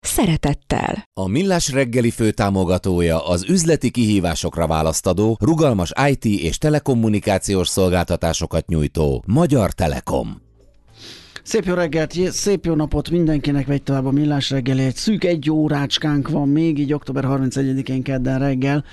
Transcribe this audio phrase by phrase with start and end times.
[0.00, 1.08] szeretettel.
[1.20, 9.72] A Millás reggeli főtámogatója az üzleti kihívásokra választadó, rugalmas IT és telekommunikációs szolgáltatásokat nyújtó Magyar
[9.72, 10.48] Telekom.
[11.42, 14.84] Szép jó reggelt, szép jó napot mindenkinek, vegy tovább a millás reggeli.
[14.84, 18.84] Egy szűk egy órácskánk van még, így október 31-én kedden reggel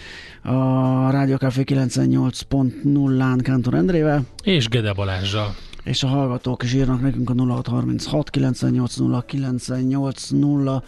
[0.44, 4.22] a Rádió Café 98.0-án Kántor Endrével.
[4.44, 5.56] És Gede Balázsral.
[5.88, 10.84] És a hallgatók is írnak nekünk a 0636 980 980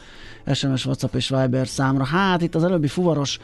[0.53, 2.03] SMS, WhatsApp és Viber számra.
[2.03, 3.39] Hát itt az előbbi fuvaros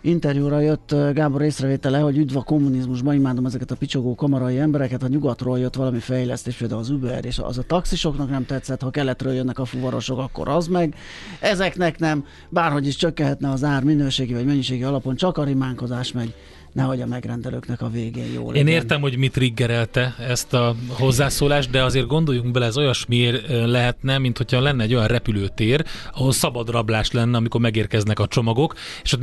[0.00, 5.08] interjúra jött Gábor észrevétele, hogy üdv a kommunizmusban, imádom ezeket a picsogó kamarai embereket, ha
[5.08, 9.32] nyugatról jött valami fejlesztés, például az Uber, és az a taxisoknak nem tetszett, ha keletről
[9.32, 10.94] jönnek a fuvarosok, akkor az meg.
[11.40, 16.34] Ezeknek nem, bárhogy is csökkenhetne az ár minőségi vagy mennyiségi alapon, csak a rimánkozás megy
[16.72, 18.66] nehogy a megrendelőknek a végén jó legyen.
[18.66, 24.18] Én értem, hogy mit triggerelte ezt a hozzászólást, de azért gondoljunk bele, ez olyasmiért lehetne,
[24.18, 29.12] mint hogyha lenne egy olyan repülőtér, ahol szabad rablás lenne, amikor megérkeznek a csomagok, és
[29.12, 29.20] ott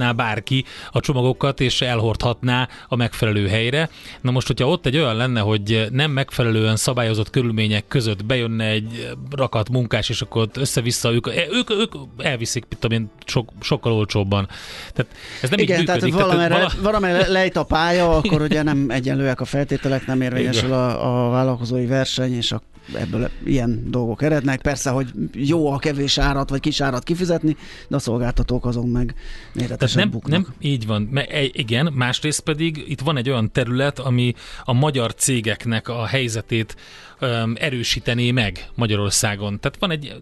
[0.00, 3.88] megrohanhatná bárki a csomagokat, és elhordhatná a megfelelő helyre.
[4.20, 9.08] Na most, hogyha ott egy olyan lenne, hogy nem megfelelően szabályozott körülmények között bejönne egy
[9.30, 14.48] rakat munkás, és akkor össze-vissza ők, ők, ők elviszik, tudom én, sok, sokkal olcsóbban.
[14.92, 15.12] Tehát
[15.42, 16.14] ez nem Igen, így működik.
[16.14, 20.72] Tehát, valamire, tehát, valamely lejt a pálya, akkor ugye nem egyenlőek a feltételek, nem érvényesül
[20.72, 22.62] a, a vállalkozói verseny, és a
[22.94, 24.60] ebből ilyen dolgok erednek.
[24.60, 27.56] Persze, hogy jó a kevés árat vagy kis árat kifizetni,
[27.88, 29.14] de a szolgáltatók azon meg
[29.52, 30.30] méretesen nem, buknak.
[30.30, 31.10] Nem, így van.
[31.14, 34.34] E, igen, másrészt pedig itt van egy olyan terület, ami
[34.64, 36.76] a magyar cégeknek a helyzetét
[37.20, 39.60] um, erősítené meg Magyarországon.
[39.60, 40.14] Tehát van egy,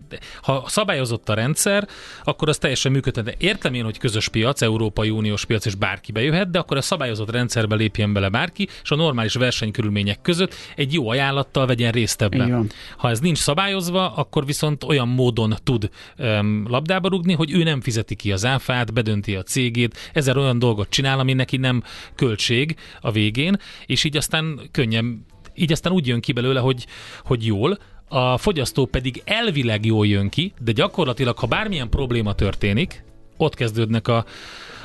[0.42, 1.88] ha szabályozott a rendszer,
[2.24, 3.34] akkor az teljesen működhet.
[3.38, 7.30] Értem én, hogy közös piac, Európai Uniós piac, és bárki bejöhet, de akkor a szabályozott
[7.30, 12.70] rendszerbe lépjen bele bárki, és a normális versenykörülmények között egy jó ajánlattal vegyen részt ebben.
[12.96, 17.80] Ha ez nincs szabályozva, akkor viszont olyan módon tud um, labdába rugni, hogy ő nem
[17.80, 21.82] fizeti ki az áfát, bedönti a cégét, ezer olyan dolgot csinál, ami neki nem
[22.14, 25.26] költség a végén, és így aztán könnyen
[25.60, 26.86] így aztán úgy jön ki belőle, hogy,
[27.24, 33.04] hogy jól, a fogyasztó pedig elvileg jól jön ki, de gyakorlatilag, ha bármilyen probléma történik,
[33.36, 34.24] ott kezdődnek a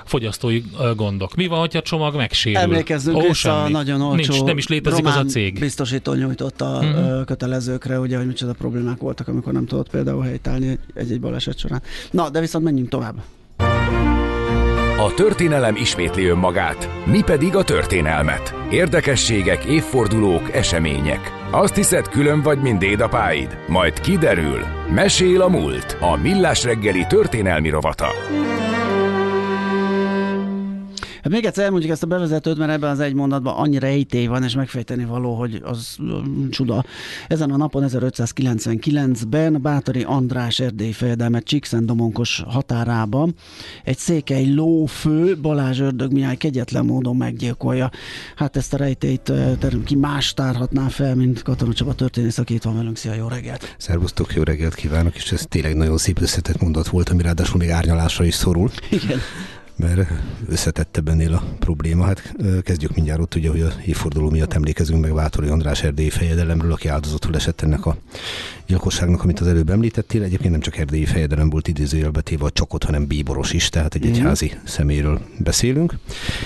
[0.06, 0.63] fogyasztói
[0.95, 1.35] gondok.
[1.35, 2.59] Mi van, hogyha a csomag megsérül?
[2.59, 5.59] Emlékezzünk Ó, vissza, nagyon olcsó Nincs, nem is létezik az a cég.
[5.59, 7.25] biztosító nyújtott a uh-huh.
[7.25, 11.81] kötelezőkre, ugye, hogy micsoda problémák voltak, amikor nem tudott például helytállni egy-egy baleset során.
[12.12, 13.16] Na, de viszont menjünk tovább.
[15.03, 18.55] A történelem ismétli önmagát, mi pedig a történelmet.
[18.69, 21.31] Érdekességek, évfordulók, események.
[21.51, 23.57] Azt hiszed, külön vagy, mint dédapáid?
[23.67, 24.59] Majd kiderül.
[24.93, 25.97] Mesél a múlt.
[25.99, 28.07] A Millás reggeli történelmi rovata.
[31.33, 34.55] Még egyszer elmondjuk ezt a bevezetőt, mert ebben az egy mondatban annyira ejtély van, és
[34.55, 35.97] megfejteni való, hogy az
[36.49, 36.85] csuda.
[37.27, 43.35] Ezen a napon 1599-ben Bátori András erdélyi fejedelmet Csíkszendomonkos határában
[43.83, 47.89] egy székely lófő Balázs Ördög Mihály kegyetlen módon meggyilkolja.
[48.35, 49.31] Hát ezt a rejtélyt
[49.85, 52.97] ki más tárhatná fel, mint Katona Csaba történész, aki itt van velünk.
[52.97, 53.75] Szia, jó reggelt!
[53.77, 57.69] Szervusztok, jó reggelt kívánok, és ez tényleg nagyon szép összetett mondat volt, ami ráadásul még
[57.69, 58.69] árnyalásra is szorul.
[58.89, 59.19] Igen
[59.75, 60.09] mert
[60.50, 62.06] összetettebb ennél a probléma.
[62.06, 66.72] Hát kezdjük mindjárt ott, ugye, hogy a évforduló miatt emlékezünk meg Vátori András erdélyi fejedelemről,
[66.72, 67.97] aki áldozatul esett ennek a
[68.67, 70.23] gyilkosságnak, amit az előbb említettél.
[70.23, 74.06] Egyébként nem csak erdélyi fejedelem volt idézőjelbe téve a csokot, hanem bíboros is, tehát egy
[74.06, 74.57] egyházi mm.
[74.66, 75.97] szeméről beszélünk.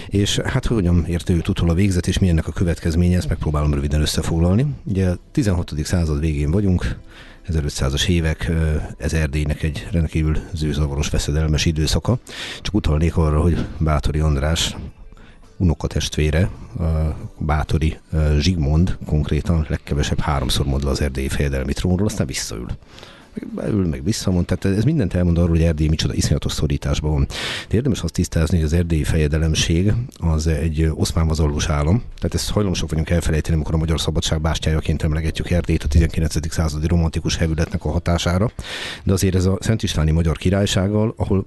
[0.07, 4.01] És hát hogyan érte őt utol a végzet, és milyennek a következménye, ezt megpróbálom röviden
[4.01, 4.65] összefoglalni.
[4.83, 5.73] Ugye a 16.
[5.83, 6.97] század végén vagyunk,
[7.53, 8.51] 1500-as évek,
[8.97, 12.17] ez Erdélynek egy rendkívül zűzavaros, veszedelmes időszaka.
[12.61, 14.75] Csak utalnék arra, hogy Bátori András
[15.57, 16.49] unokatestvére,
[17.37, 17.97] Bátori
[18.39, 22.67] Zsigmond konkrétan legkevesebb háromszor mond le az erdélyi fejedelmi trónról, aztán visszaül
[23.55, 24.45] beül, meg visszamond.
[24.45, 27.27] Tehát ez mindent elmond arról, hogy Erdély micsoda iszonyatos szorításban van.
[27.69, 32.03] De érdemes azt tisztázni, hogy az erdélyi fejedelemség az egy oszmán vazallós állam.
[32.15, 36.51] Tehát ezt hajlamosak vagyunk elfelejteni, amikor a magyar szabadság bástyájaként emlegetjük Erdélyt a 19.
[36.53, 38.51] századi romantikus hevületnek a hatására.
[39.03, 41.45] De azért ez a Szent Istváni Magyar Királysággal, ahol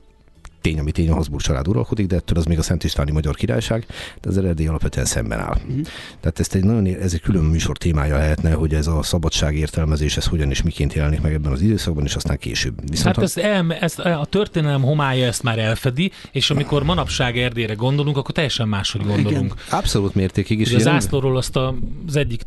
[0.60, 3.34] tény, ami tény, a Habsburg család uralkodik, de ettől az még a Szent Istváni Magyar
[3.34, 3.86] Királyság,
[4.20, 5.58] de az Erdély alapvetően szemben áll.
[5.68, 5.86] Uh-huh.
[6.20, 10.16] Tehát ezt egy nagyon, ez egy külön műsor témája lehetne, hogy ez a szabadság értelmezés,
[10.16, 12.74] ez hogyan és miként jelenik meg ebben az időszakban, és aztán később.
[12.90, 17.74] Viszont hát ez, el, ez, a történelem homája ezt már elfedi, és amikor manapság Erdélyre
[17.74, 19.54] gondolunk, akkor teljesen máshogy gondolunk.
[19.54, 19.78] Igen.
[19.78, 20.68] Abszolút mértékig is.
[20.68, 21.74] Ugye az zászlóról azt a,
[22.06, 22.42] az egyik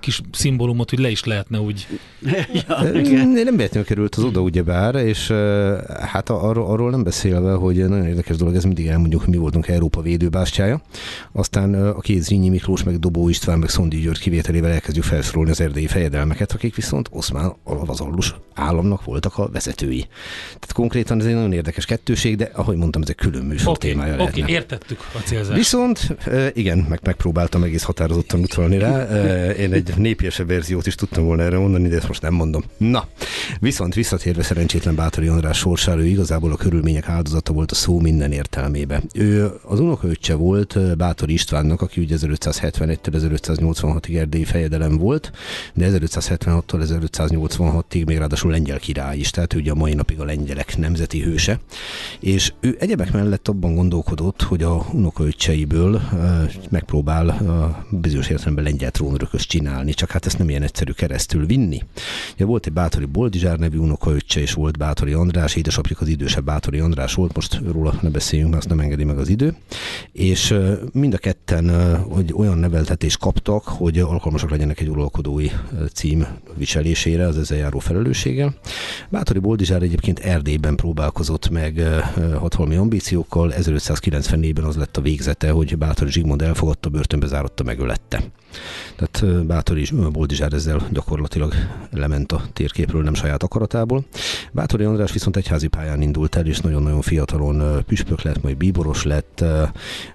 [0.00, 1.86] kis szimbólumot, hogy le is lehetne úgy.
[2.68, 2.82] ja,
[3.24, 5.30] nem véletlenül került az oda, ugyebár, és
[6.00, 9.68] hát arról, arról nem beszélve, hogy nagyon érdekes dolog, ez mindig elmondjuk, hogy mi voltunk
[9.68, 10.82] Európa védőbástyája.
[11.32, 15.60] Aztán a két Zrínyi Miklós, meg Dobó István, meg Szondi György kivételével elkezdjük felsorolni az
[15.60, 20.06] erdélyi fejedelmeket, akik viszont Oszmán alavazallus államnak voltak a vezetői.
[20.44, 23.90] Tehát konkrétan ez egy nagyon érdekes kettőség, de ahogy mondtam, ez egy külön műsor okay,
[23.90, 25.56] témája Oké, okay, értettük a célzást.
[25.56, 26.16] Viszont
[26.52, 29.06] igen, meg megpróbáltam egész határozottan utalni rá.
[29.66, 32.62] Én egy népiesebb verziót is tudtam volna erre mondani, de ezt most nem mondom.
[32.76, 33.08] Na,
[33.60, 38.32] viszont visszatérve szerencsétlen Bátori András sorsára, ő igazából a körülmények áldozata volt a szó minden
[38.32, 39.02] értelmébe.
[39.14, 45.32] Ő az unokaöccse volt Bátori Istvánnak, aki ugye 1571-től 1586-ig erdélyi fejedelem volt,
[45.74, 50.76] de 1576-tól 1586-ig még ráadásul lengyel király is, tehát ugye a mai napig a lengyelek
[50.76, 51.60] nemzeti hőse.
[52.20, 56.02] És ő egyebek mellett abban gondolkodott, hogy a unokaöccseiből
[56.70, 57.44] megpróbál
[57.90, 61.82] bizonyos értelemben lengyel trónörökös csinálni, csak hát ezt nem ilyen egyszerű keresztül vinni.
[62.34, 66.78] Ugye volt egy Bátori Boldizsár nevű unokaöccse, és volt Bátori András, édesapjuk az idősebb Bátori
[66.78, 69.56] András volt, most róla ne beszéljünk, mert azt nem engedi meg az idő.
[70.12, 70.54] És
[70.92, 75.48] mind a ketten hogy olyan neveltetést kaptak, hogy alkalmasak legyenek egy uralkodói
[75.92, 78.54] cím viselésére, az ezzel járó felelősséggel.
[79.10, 81.80] Bátori Boldizsár egyébként Erdélyben próbálkozott meg
[82.38, 88.22] hatalmi ambíciókkal, 1594-ben az lett a végzete, hogy Bátori Zsigmond elfogadta, börtönbe zárotta, megölette.
[88.96, 91.54] Tehát Bátori is, Boldizsár ezzel gyakorlatilag
[91.90, 94.04] lement a térképről, nem saját akaratából.
[94.52, 99.44] Bátori András viszont egyházi pályán indult el, és nagyon-nagyon fiatalon püspök lett, majd bíboros lett.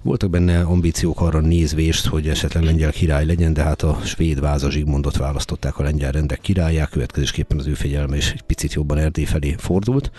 [0.02, 4.72] Voltak benne ambíciók arra nézvést, hogy esetleg lengyel király legyen, de hát a svéd váza
[4.72, 9.26] Zsigmondot választották a lengyel rendek királyá, következésképpen az ő fegyelme is egy picit jobban Erdély
[9.26, 10.12] felé fordult.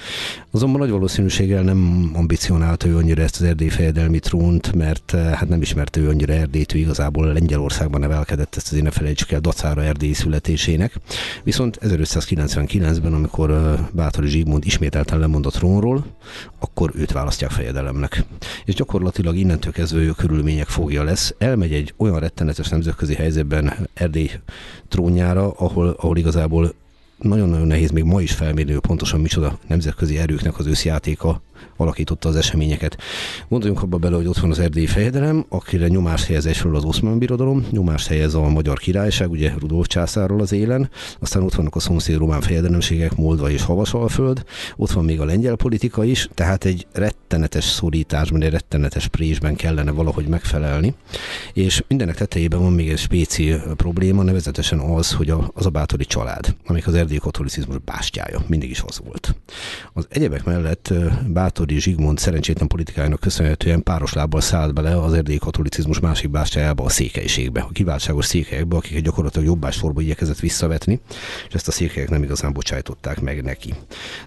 [0.50, 5.62] Azonban nagy valószínűséggel nem ambicionálta ő annyira ezt az erdély fejedelmi trónt, mert hát nem
[5.62, 10.12] ismerte ő annyira Erdélyt, ő igazából Lengyelországban nevelkedett, ezt azért ne felejtsük el dacára Erdély
[10.12, 10.94] születésének.
[11.42, 16.04] Viszont 1599-ben, amikor Bátori Zsigmond ismételten lemondott trónról,
[16.58, 18.24] akkor őt választják fejedelemnek.
[18.64, 24.30] És gyakorlatilag innentől kezdve ő körülmények fogja lesz, elmegy egy olyan rettenetes nemzetközi helyzetben Erdély
[24.88, 26.74] trónjára, ahol, ahol igazából
[27.18, 31.42] nagyon-nagyon nehéz még ma is felmérni, pontosan micsoda nemzetközi erőknek az összjátéka
[31.82, 32.96] alakította az eseményeket.
[33.48, 37.18] Gondoljunk abba bele, hogy ott van az erdélyi fejedelem, akire nyomást helyez egyfelől az oszmán
[37.18, 41.80] birodalom, nyomást helyez a magyar királyság, ugye Rudolf császárról az élen, aztán ott vannak a
[41.80, 44.44] szomszéd román fejedelemségek, Moldva és Havasalföld,
[44.76, 49.90] ott van még a lengyel politika is, tehát egy rettenetes szorításban, egy rettenetes présben kellene
[49.90, 50.94] valahogy megfelelni.
[51.52, 56.04] És mindenek tetejében van még egy spéci probléma, nevezetesen az, hogy a, az a bátori
[56.04, 59.34] család, amik az erdélyi katolicizmus bástyája, mindig is az volt.
[59.92, 60.92] Az egyebek mellett
[61.26, 66.88] Bátori Zsigmond szerencsétlen politikájának köszönhetően páros lábbal szállt bele az erdélyi katolicizmus másik bástyájába, a
[66.88, 71.00] székelységbe, a kiváltságos székelyekbe, akiket gyakorlatilag jobbásforba igyekezett visszavetni,
[71.48, 73.74] és ezt a székelyek nem igazán bocsájtották meg neki.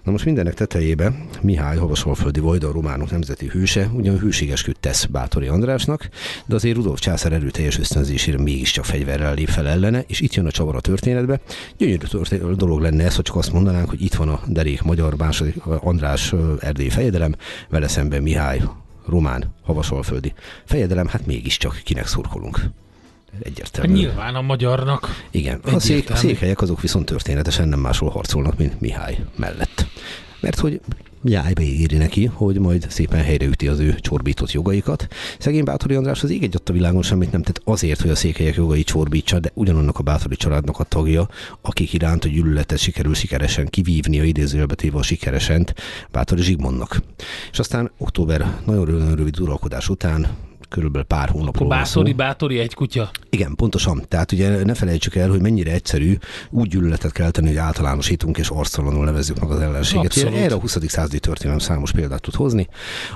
[0.04, 5.48] Na most mindenek tetejébe Mihály Havasalföldi Vajda, a románok nemzeti hőse, ugyan hűségesköd tesz Bátori
[5.48, 6.10] Andrásnak,
[6.46, 10.52] de azért Rudolf császár erőteljes ösztönzésére mégiscsak fegyverrel lép fel ellene, és itt jön a
[10.52, 11.40] csavar a történetbe.
[11.78, 12.06] Gyönyörű
[12.56, 16.34] dolog lenne ez, hogy csak azt mondanánk, hogy itt van a derék magyar második András
[16.60, 17.35] erdély fejedelem,
[17.70, 18.62] vele szemben Mihály,
[19.08, 20.34] román, havasalföldi
[20.65, 22.60] fejedelem, hát mégiscsak kinek szurkolunk.
[23.44, 23.89] Egyértelmű.
[23.89, 25.08] Hát nyilván a magyarnak.
[25.32, 29.86] Igen, a, szék, a székelyek azok viszont történetesen nem máshol harcolnak, mint Mihály mellett.
[30.39, 30.82] Mert hogy
[31.27, 35.08] jájba íri neki, hogy majd szépen helyreüti az ő csorbított jogaikat.
[35.39, 38.55] Szegény Bátori András az ég egy a világon semmit nem tett azért, hogy a székelyek
[38.55, 41.29] jogai csorbítsa, de ugyanannak a Bátori családnak a tagja,
[41.62, 45.67] akik iránt a gyűlöletet sikerül sikeresen kivívni a idézőjelbetéve a sikeresen
[46.12, 47.01] Bátori Zsigmondnak.
[47.51, 50.27] És aztán október nagyon rövid uralkodás után
[50.75, 53.10] körülbelül pár hónapról Bátori, bátori egy kutya.
[53.29, 54.05] Igen, pontosan.
[54.08, 56.17] Tehát ugye ne felejtsük el, hogy mennyire egyszerű
[56.50, 60.05] úgy gyűlöletet kelteni, hogy általánosítunk és arctalanul nevezzük meg az ellenséget.
[60.05, 60.36] Abszolút.
[60.36, 60.77] Erre a 20.
[60.88, 62.67] századi történelem számos példát tud hozni.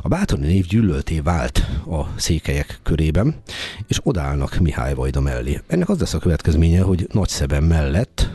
[0.02, 1.58] A bátori név gyűlölté vált
[1.90, 3.36] a székelyek körében,
[3.88, 5.62] és odállnak Mihály Vajda mellé.
[5.68, 8.30] Ennek az lesz a következménye, hogy Nagyszeben mellett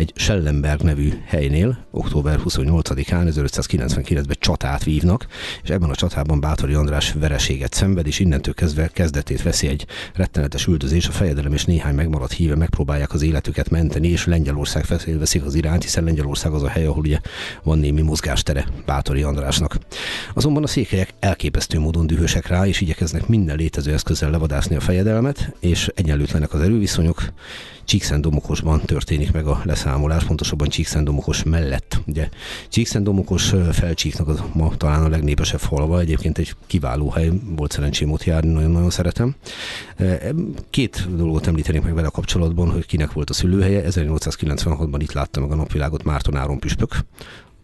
[0.00, 5.26] egy Schellenberg nevű helynél október 28-án 1599-ben csatát vívnak,
[5.62, 10.66] és ebben a csatában Bátori András vereséget szenved, és innentől kezdve kezdetét veszi egy rettenetes
[10.66, 14.84] üldözés, a fejedelem és néhány megmaradt híve megpróbálják az életüket menteni, és Lengyelország
[15.18, 17.18] veszik az iránt, hiszen Lengyelország az a hely, ahol ugye
[17.62, 19.78] van némi mozgástere Bátori Andrásnak.
[20.34, 25.54] Azonban a székelyek elképesztő módon dühösek rá, és igyekeznek minden létező eszközzel levadászni a fejedelmet,
[25.60, 27.22] és egyenlőtlenek az erőviszonyok.
[27.90, 32.00] Csíkszentdomokosban történik meg a leszámolás, pontosabban Csíkszentdomokos mellett.
[32.06, 32.28] Ugye
[32.68, 38.24] Csíkszentdomokos felcsíknak az ma talán a legnépesebb falva, egyébként egy kiváló hely, volt szerencsém ott
[38.24, 39.34] járni, nagyon-nagyon szeretem.
[40.70, 43.82] Két dolgot említenék meg vele kapcsolatban, hogy kinek volt a szülőhelye.
[43.86, 47.04] 1896-ban itt látta meg a napvilágot Márton Áron püspök,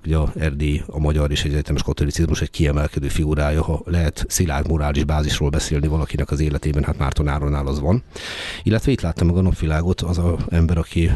[0.06, 5.04] ugye a Erdély, a magyar és egyetemes katolicizmus egy kiemelkedő figurája, ha lehet szilárd morális
[5.04, 8.02] bázisról beszélni valakinek az életében, hát Márton Áronnál az van.
[8.62, 11.10] Illetve itt láttam meg a napvilágot az a ember, aki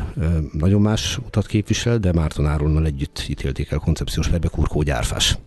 [0.52, 5.38] nagyon más utat képvisel, de Márton Áronnal együtt ítélték el koncepciós verbe Kurkó Gyárfás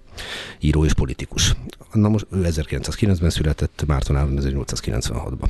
[0.59, 1.55] író és politikus.
[1.91, 5.49] Na most ő 1909-ben született, Márton Áron 1896-ban.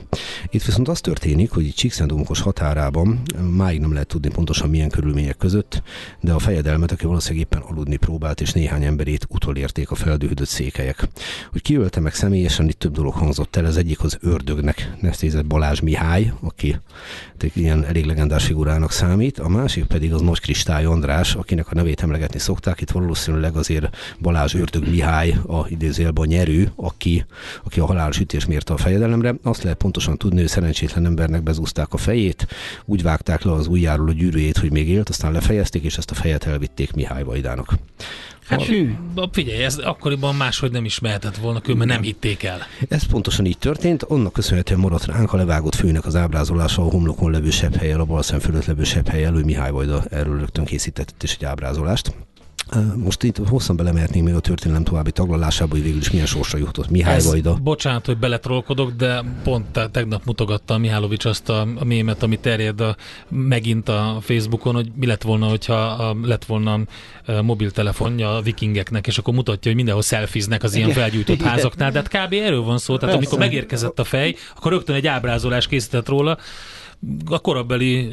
[0.49, 5.81] Itt viszont az történik, hogy Csíkszentdomokos határában máig nem lehet tudni pontosan milyen körülmények között,
[6.21, 11.07] de a fejedelmet, aki valószínűleg éppen aludni próbált, és néhány emberét utolérték a feldühödött székelyek.
[11.51, 13.65] Hogy kiölte meg személyesen, itt több dolog hangzott el.
[13.65, 16.79] Az egyik az ördögnek nevezett Balázs Mihály, aki
[17.53, 22.01] ilyen elég legendás figurának számít, a másik pedig az Nagy Kristály András, akinek a nevét
[22.01, 22.81] emlegetni szokták.
[22.81, 27.25] Itt valószínűleg azért Balázs Ördög Mihály a idézőjelben nyerő, aki,
[27.63, 29.35] aki a halálos ütés mérte a fejedelemre.
[29.43, 32.47] Azt lehet pontosan tudni, hogy szerencsétlen embernek bezúzták a fejét,
[32.85, 36.15] úgy vágták le az ujjáról a gyűrűjét, hogy még élt, aztán lefejezték, és ezt a
[36.15, 37.73] fejet elvitték Mihály Vajdának.
[38.47, 38.61] Hát
[39.15, 39.29] a...
[39.31, 42.59] figyelj, ez akkoriban máshogy nem is mehetett volna, mert nem hitték el.
[42.89, 47.31] Ez pontosan így történt, annak köszönhetően maradt ránk a levágott főnek az ábrázolása a homlokon
[47.31, 51.23] levő sebb helyen, a balszem fölött levő sebb helyen, hogy Mihály Vajda erről rögtön készített
[51.23, 52.15] is egy ábrázolást.
[52.95, 56.89] Most itt hosszan belemehetnénk még a történelem további taglalásába, hogy végül is milyen sorsra jutott
[56.89, 57.57] Mihály Ez, Vajda.
[57.63, 62.95] Bocsánat, hogy beletrolkodok, de pont tegnap mutogatta Mihálovics azt a, a mémet, ami terjed a,
[63.29, 69.07] megint a Facebookon, hogy mi lett volna, hogyha a, lett volna a mobiltelefonja a vikingeknek,
[69.07, 72.33] és akkor mutatja, hogy mindenhol szelfiznek az ilyen felgyújtott házaknál, de hát kb.
[72.33, 72.97] erről van szó.
[72.97, 73.17] Tehát Persze.
[73.17, 76.37] amikor megérkezett a fej, akkor rögtön egy ábrázolás készített róla,
[77.25, 78.11] a korabeli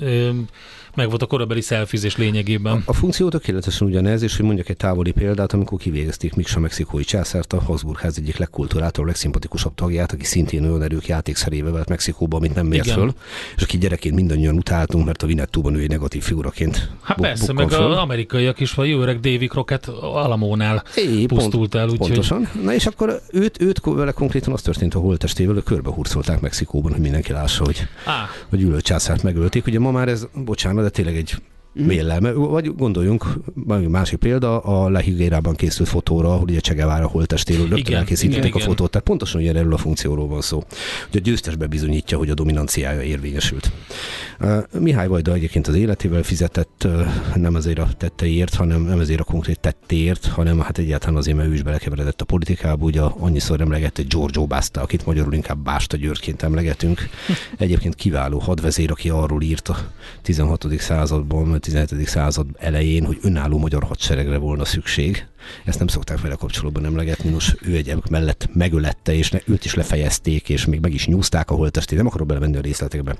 [0.94, 2.73] meg volt a korabeli szelfizés lényegében.
[2.73, 7.04] A, a funkció tökéletesen ugyanez, és hogy mondjak egy távoli példát, amikor kivégezték Miksa mexikói
[7.04, 12.37] császárt, a Habsburg ház egyik legkulturáltabb, legszimpatikusabb tagját, aki szintén olyan erők játékszerébe vett Mexikóba,
[12.37, 13.12] amit nem mért föl,
[13.56, 16.90] és aki gyerekként mindannyian utáltunk, mert a Vinettúban ő egy negatív figuraként.
[17.02, 17.92] Hát bu- persze, meg föl.
[17.92, 21.88] az amerikaiak is, vagy jó öreg Davy Crockett Alamónál é, pusztult el.
[21.88, 22.47] Úgy, pontosan.
[22.47, 22.62] Hogy...
[22.62, 27.00] Na és akkor őt, őt vele konkrétan az történt a holttestével, hogy körbehurcolták Mexikóban, hogy
[27.00, 28.12] mindenki lássa, hogy, ah.
[28.49, 29.66] hogy ülő császárt megölték.
[29.66, 31.37] Ugye ma már ez, bocsánat, de tényleg egy
[31.72, 33.26] Mélel, vagy gondoljunk,
[33.88, 38.90] másik példa, a Lehigérában készült fotóra, ahol ugye Csegevára holtestéről rögtön elkészítették igen, a fotót,
[38.90, 40.64] tehát pontosan ilyen erről a funkcióról van szó,
[41.10, 43.72] hogy a győztes bebizonyítja, hogy a dominanciája érvényesült.
[44.78, 46.87] Mihály Vajda egyébként az életével fizetett
[47.35, 51.49] nem azért a tetteiért, hanem nem azért a konkrét tettéért, hanem hát egyáltalán azért, mert
[51.49, 56.42] ő is belekeveredett a politikába, ugye annyiszor emlegette Giorgio Basta, akit magyarul inkább Básta Györgyként
[56.42, 57.09] emlegetünk.
[57.59, 59.76] Egyébként kiváló hadvezér, aki arról írt a
[60.23, 60.66] 16.
[60.78, 62.09] században, 17.
[62.09, 65.26] század elején, hogy önálló magyar hadseregre volna szükség.
[65.64, 67.30] Ezt nem szokták vele kapcsolatban emlegetni.
[67.30, 71.50] Nos, ő egy mellett megölette, és ne, őt is lefejezték, és még meg is nyúzták
[71.50, 71.99] a holtestét.
[71.99, 73.16] Nem akarok belemenni a részletekbe.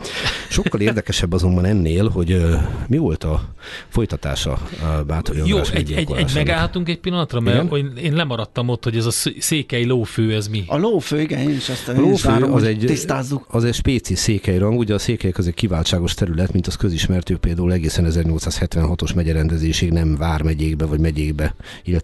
[0.49, 2.55] Sokkal érdekesebb azonban ennél, hogy uh,
[2.89, 3.55] mi volt a
[3.89, 7.97] folytatása a Bátori Jó, egy, egy, egy, megállhatunk egy pillanatra, mert igen?
[7.97, 10.65] én lemaradtam ott, hogy ez a székely lófő, ez mi?
[10.67, 13.47] A lófő, igen, én is azt a lófő várom, az egy, tisztázzuk.
[13.49, 17.37] Az egy spéci székely rang, ugye a székelyek az egy kiváltságos terület, mint az közismertő
[17.37, 21.55] például egészen 1876-os megyerendezésig nem vármegyékbe vagy megyékbe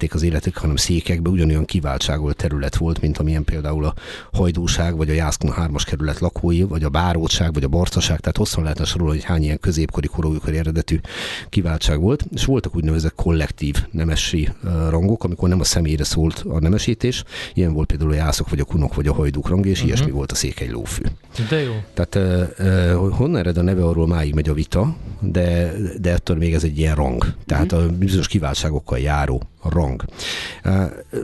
[0.07, 3.95] élték az életük, hanem székekbe ugyanolyan kiváltságolt terület volt, mint amilyen például a
[4.33, 8.63] Hajdúság, vagy a Jászkon 3-as kerület lakói, vagy a Bárótság, vagy a Barcaság, tehát hosszan
[8.63, 11.01] lehetne sorolni, hogy hány ilyen középkori korójukori eredetű
[11.49, 14.49] kiváltság volt, és voltak úgynevezett kollektív nemesi
[14.89, 18.65] rangok, amikor nem a személyre szólt a nemesítés, ilyen volt például a Jászok, vagy a
[18.65, 19.87] Kunok, vagy a Hajdúk rang, és uh-huh.
[19.87, 21.03] ilyesmi volt a székely lófű.
[21.49, 21.73] De jó.
[21.95, 26.55] Tehát uh, honnan ered a neve, arról máig megy a vita, de, de ettől még
[26.55, 27.35] ez egy ilyen rang.
[27.47, 27.89] Tehát uh-huh.
[27.89, 30.05] a bizonyos kiváltságokkal járó rang.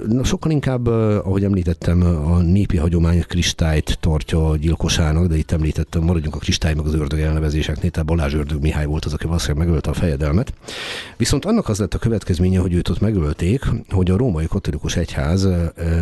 [0.07, 6.35] Na, sokkal inkább, ahogy említettem, a népi hagyomány kristályt tartja gyilkosának, de itt említettem, maradjunk
[6.35, 9.91] a kristály meg az ördög elnevezéseknél, tehát Balázs ördög Mihály volt az, aki valószínűleg megölte
[9.91, 10.53] a fejedelmet.
[11.17, 15.49] Viszont annak az lett a következménye, hogy őt ott megölték, hogy a római katolikus egyház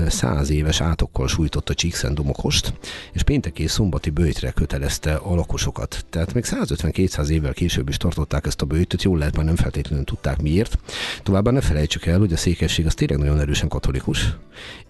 [0.09, 2.75] száz éves átokkal sújtotta Csíkszentdomokost,
[3.13, 6.05] és péntek és szombati bőjtre kötelezte a lakosokat.
[6.11, 10.05] Tehát még 150-200 évvel később is tartották ezt a bőjtöt, jól lehet, már nem feltétlenül
[10.05, 10.79] tudták miért.
[11.23, 14.37] Továbbá ne felejtsük el, hogy a székesség az tényleg nagyon erősen katolikus,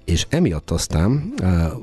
[0.04, 1.35] és emiatt aztán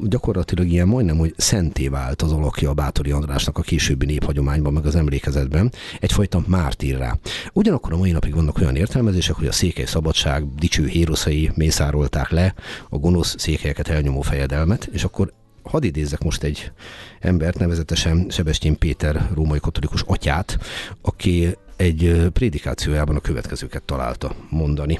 [0.03, 4.85] gyakorlatilag ilyen majdnem, hogy szenté vált az alakja a Bátori Andrásnak a későbbi néphagyományban, meg
[4.85, 7.17] az emlékezetben, egyfajta mártírrá.
[7.53, 12.53] Ugyanakkor a mai napig vannak olyan értelmezések, hogy a székely szabadság dicső héroszai mészárolták le
[12.89, 15.33] a gonosz székelyeket elnyomó fejedelmet, és akkor
[15.63, 16.71] hadd idézzek most egy
[17.19, 20.57] embert, nevezetesen Sebestyén Péter római katolikus atyát,
[21.01, 24.99] aki egy prédikációjában a következőket találta mondani.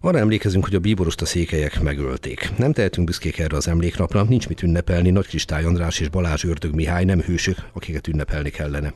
[0.00, 2.50] Arra emlékezünk, hogy a bíborost a székelyek megölték.
[2.56, 6.74] Nem tehetünk büszkék erre az emléknapra, nincs mit ünnepelni, Nagy Kristály András és Balázs Ördög
[6.74, 8.92] Mihály nem hősök, akiket ünnepelni kellene.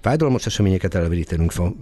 [0.00, 1.74] Fájdalmas eseményeket elevenítenünk fel,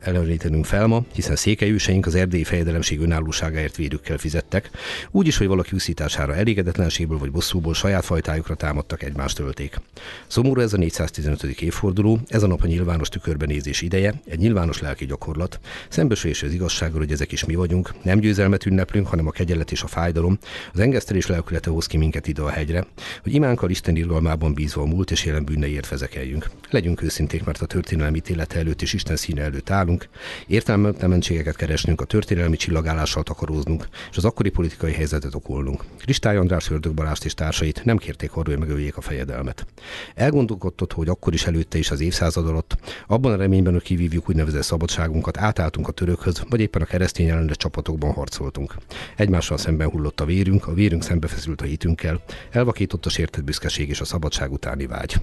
[0.00, 4.70] elevenítenünk fel ma, hiszen székelyőseink az erdélyi fejedelemség önállóságáért védőkkel fizettek,
[5.10, 9.80] úgy is, hogy valaki úszítására elégedetlenségből vagy bosszúból saját fajtájukra támadtak, egymást ölték.
[10.26, 11.42] Szomorú ez a 415.
[11.42, 16.98] évforduló, ez a nap a nyilvános tükörbenézés ideje, egy nyilvános lelki gyakorlat, szembesülés az igazsággal,
[16.98, 20.38] hogy ezek is mi vagyunk, nem győzelmet ünneplünk, hanem a kegyelet és a fájdalom.
[20.72, 22.86] Az engesztelés lelkülete hoz ki minket ide a hegyre,
[23.22, 26.50] hogy imánkkal Isten irgalmában bízva a múlt és jelen bűneiért fezekeljünk.
[26.70, 30.08] Legyünk őszinték, mert a történelmi ítélete előtt és Isten színe előtt állunk.
[30.46, 35.84] Értelmetlenségeket keresnünk, a történelmi csillagállással takaróznunk, és az akkori politikai helyzetet okolnunk.
[35.98, 39.66] Kristály András Ördög Balást és társait nem kérték arra, hogy megöljék a fejedelmet.
[40.14, 42.76] Elgondolkodott, hogy akkor is előtte is az évszázad alatt,
[43.06, 47.56] abban a reményben, hogy kivívjuk úgynevezett szabadságunkat, átálltunk a törökhöz, vagy éppen a keresztény ellenes
[47.56, 48.74] csapatokban harcokban harcoltunk.
[49.16, 54.00] Egymással szemben hullott a vérünk, a vérünk szembefeszült a hitünkkel, elvakított a sértett büszkeség és
[54.00, 55.16] a szabadság utáni vágy.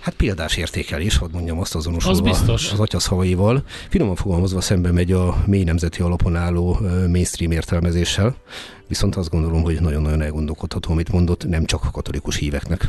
[0.00, 2.72] Hát példás értékelés, hadd mondjam azt azonosulva az, biztos.
[2.72, 3.64] az atya szavaival.
[3.88, 6.78] Finoman fogalmazva szembe megy a mély nemzeti alapon álló
[7.08, 8.36] mainstream értelmezéssel,
[8.86, 12.88] viszont azt gondolom, hogy nagyon-nagyon elgondolkodható, amit mondott, nem csak a katolikus híveknek.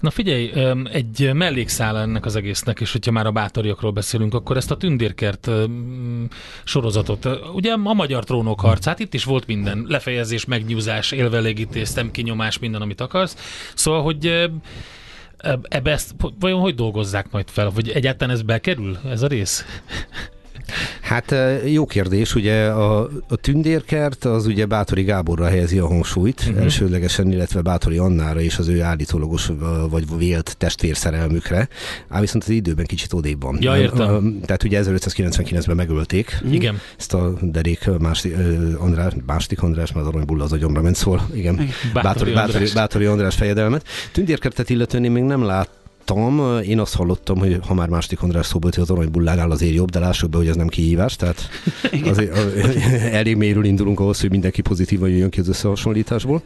[0.00, 0.52] Na figyelj,
[0.92, 5.50] egy mellékszál ennek az egésznek, és hogyha már a bátoriakról beszélünk, akkor ezt a tündérkert
[6.64, 12.80] sorozatot, ugye a magyar trónok harcát, itt is volt minden, lefejezés, megnyúzás, élvelégítés, szemkinyomás, minden,
[12.80, 13.36] amit akarsz.
[13.74, 14.50] Szóval, hogy
[15.62, 17.70] ebbe ezt vajon hogy dolgozzák majd fel?
[17.70, 19.64] Vagy egyáltalán ez bekerül, ez a rész?
[21.00, 26.62] Hát jó kérdés, ugye a, a tündérkert az ugye Bátori Gáborra helyezi a hangsúlyt, uh-huh.
[26.62, 29.50] elsődlegesen, illetve Bátori Annára és az ő állítólagos
[29.90, 31.68] vagy vélt testvérszerelmükre,
[32.08, 33.58] ám viszont az időben kicsit odébb van.
[33.60, 34.40] Ja, értem.
[34.44, 36.38] Tehát ugye 1599-ben megölték.
[36.50, 36.80] Igen.
[36.98, 38.34] Ezt a derék másti,
[38.78, 41.28] András, másik András, mert az aranybulla az agyomra ment szól.
[41.34, 41.54] Igen.
[41.54, 42.44] Bátori, Bátori, András.
[42.44, 43.86] Bátori, Bátori András fejedelmet.
[44.12, 45.68] Tündérkertet illetően én még nem lát
[46.08, 49.90] hallottam, én azt hallottam, hogy ha már másik András szóba hogy az aranybullánál azért jobb,
[49.90, 51.48] de lássuk be, hogy ez nem kihívás, tehát
[52.10, 52.36] azért,
[53.20, 56.42] elég mélyről indulunk ahhoz, hogy mindenki pozitívan jöjjön ki az összehasonlításból.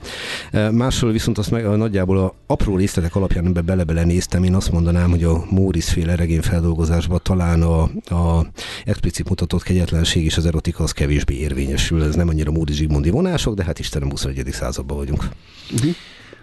[0.70, 5.10] Másról viszont azt meg nagyjából a apró részletek alapján ebbe bele-bele néztem, én azt mondanám,
[5.10, 7.82] hogy a Móris féle regény feldolgozásban talán a,
[8.14, 8.46] a
[8.84, 12.02] explicit mutatott kegyetlenség és az erotika az kevésbé érvényesül.
[12.02, 14.48] Ez nem annyira Móri Zsigmondi vonások, de hát Istenem 21.
[14.52, 15.28] században vagyunk.
[15.72, 15.94] Uh-huh.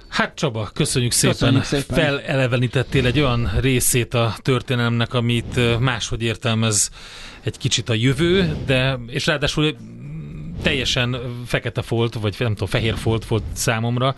[0.07, 1.35] Hát Csaba, köszönjük szépen.
[1.37, 1.97] köszönjük szépen.
[1.97, 6.89] Felelevenítettél egy olyan részét a történelemnek, amit máshogy értelmez
[7.41, 9.75] egy kicsit a jövő, de és ráadásul
[10.61, 14.15] teljesen fekete folt, vagy nem tudom, fehér folt volt számomra,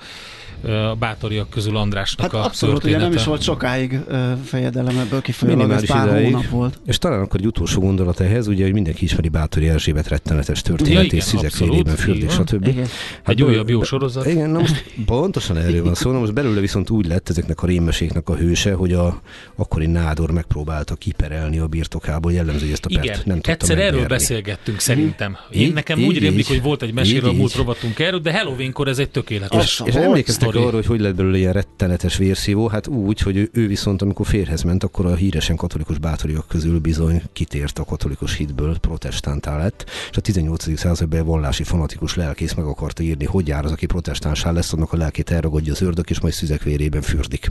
[0.63, 2.99] a bátoriak közül Andrásnak hát a abszolút, története.
[2.99, 3.99] ugye nem is volt sokáig
[4.43, 6.25] fejedelem ebből kifolyólag, ez pár ideig.
[6.25, 6.79] hónap volt.
[6.85, 11.11] És talán akkor egy utolsó gondolat ehhez, ugye, hogy mindenki ismeri Bátori Erzsébet rettenetes történetét,
[11.11, 12.67] ja, szüzek félében fürdés, stb.
[12.67, 12.85] Igen.
[13.23, 14.25] Hát egy újabb jó sorozat.
[14.25, 16.11] Igen, na most pontosan erről van szó.
[16.11, 19.21] Na most belőle viszont úgy lett ezeknek a rémmeséknek a hőse, hogy a
[19.55, 24.07] akkori nádor megpróbálta kiperelni a birtokából, jellemző, hogy ezt a pert nem tudta egyszer erről
[24.07, 25.37] beszélgettünk szerintem.
[25.51, 29.09] Én nekem úgy rémlik, hogy volt egy meséről, múlt rovatunk erről, de Halloweenkor ez egy
[29.09, 29.81] tökéletes.
[29.85, 30.65] És emlékeztek sztori.
[30.65, 32.67] arra, hogy hogy lett belőle ilyen rettenetes vérszívó?
[32.67, 36.79] Hát úgy, hogy ő, ő viszont, amikor férhez ment, akkor a híresen katolikus bátoriak közül
[36.79, 40.77] bizony kitért a katolikus hitből, protestántá lett, és a 18.
[40.77, 44.97] században vallási fanatikus lelkész meg akarta írni, hogy jár az, aki protestánsá lesz, annak a
[44.97, 47.49] lelkét elragadja az ördög, és majd szüzek vérében fürdik.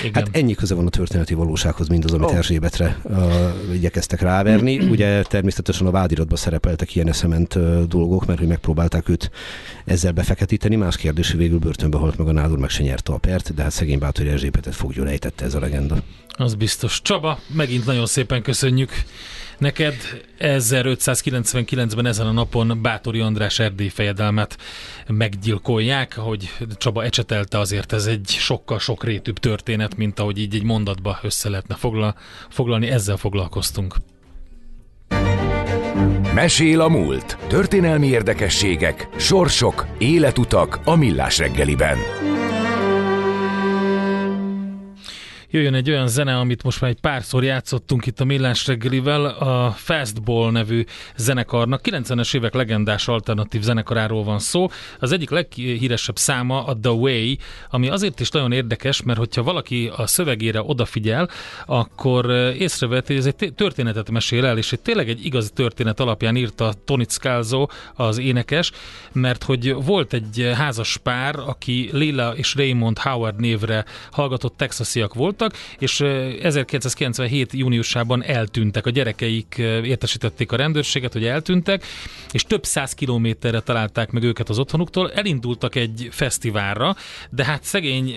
[0.00, 0.12] Igen.
[0.12, 2.36] Hát ennyi köze van a történeti valósághoz, mint az, amit oh.
[2.36, 4.78] Erzsébetre uh, igyekeztek ráverni.
[4.94, 9.30] Ugye természetesen a vádiratban szerepeltek ilyen eszement uh, dolgok, mert hogy megpróbálták őt
[9.84, 10.76] ezzel befeketíteni.
[10.76, 13.62] Más kérdés, hogy végül börtönbe halt meg a nádor, meg se nyerte a pert, de
[13.62, 15.96] hát szegény Bátori Erzsébetet fogjuk lejtette ez a legenda.
[16.28, 17.02] Az biztos.
[17.02, 18.90] Csaba, megint nagyon szépen köszönjük
[19.58, 19.94] neked.
[20.38, 24.58] 1599-ben ezen a napon Bátori András erdély fejedelmet
[25.06, 30.64] meggyilkolják, hogy Csaba ecsetelte, azért ez egy sokkal sok rétűbb történet, mint ahogy így egy
[30.64, 32.14] mondatba össze lehetne foglal,
[32.48, 33.94] foglalni, ezzel foglalkoztunk.
[36.34, 37.38] Mesél a múlt.
[37.46, 41.96] Történelmi érdekességek, sorsok, életutak a millás reggeliben.
[45.50, 49.70] Jöjjön egy olyan zene, amit most már egy párszor játszottunk itt a Millás reggelivel, a
[49.70, 50.84] Fastball nevű
[51.16, 51.80] zenekarnak.
[51.84, 54.68] 90-es évek legendás alternatív zenekaráról van szó.
[54.98, 57.34] Az egyik leghíresebb száma a The Way,
[57.70, 61.28] ami azért is nagyon érdekes, mert hogyha valaki a szövegére odafigyel,
[61.66, 66.36] akkor észreveti, hogy ez egy történetet mesél el, és egy tényleg egy igazi történet alapján
[66.36, 68.72] írta Tony Scalzo, az énekes,
[69.12, 75.58] mert hogy volt egy házas pár, aki Lila és Raymond Howard névre hallgatott texasiak voltak,
[75.78, 76.00] és
[76.42, 77.52] 1997.
[77.52, 78.86] júniusában eltűntek.
[78.86, 81.84] A gyerekeik értesítették a rendőrséget, hogy eltűntek,
[82.32, 85.12] és több száz kilométerre találták meg őket az otthonuktól.
[85.12, 86.96] Elindultak egy fesztiválra,
[87.30, 88.16] de hát szegény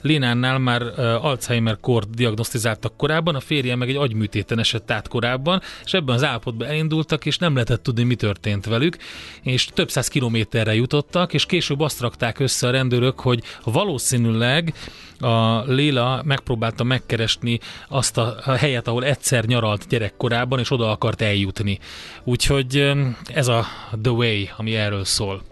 [0.00, 5.92] Lénánnál már Alzheimer kort diagnosztizáltak korábban, a férje meg egy agyműtéten esett át korábban, és
[5.92, 8.96] ebben az állapotban elindultak, és nem lehetett tudni, mi történt velük,
[9.42, 14.74] és több száz kilométerre jutottak, és később azt rakták össze a rendőrök, hogy valószínűleg
[15.22, 21.78] a Léla megpróbálta megkeresni azt a helyet, ahol egyszer nyaralt gyerekkorában, és oda akart eljutni.
[22.24, 22.92] Úgyhogy
[23.26, 23.64] ez a
[24.02, 25.42] The Way, ami erről szól.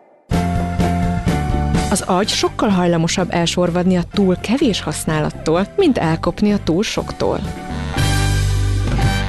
[1.91, 7.41] Az agy sokkal hajlamosabb elsorvadni a túl kevés használattól, mint elkopni a túl soktól.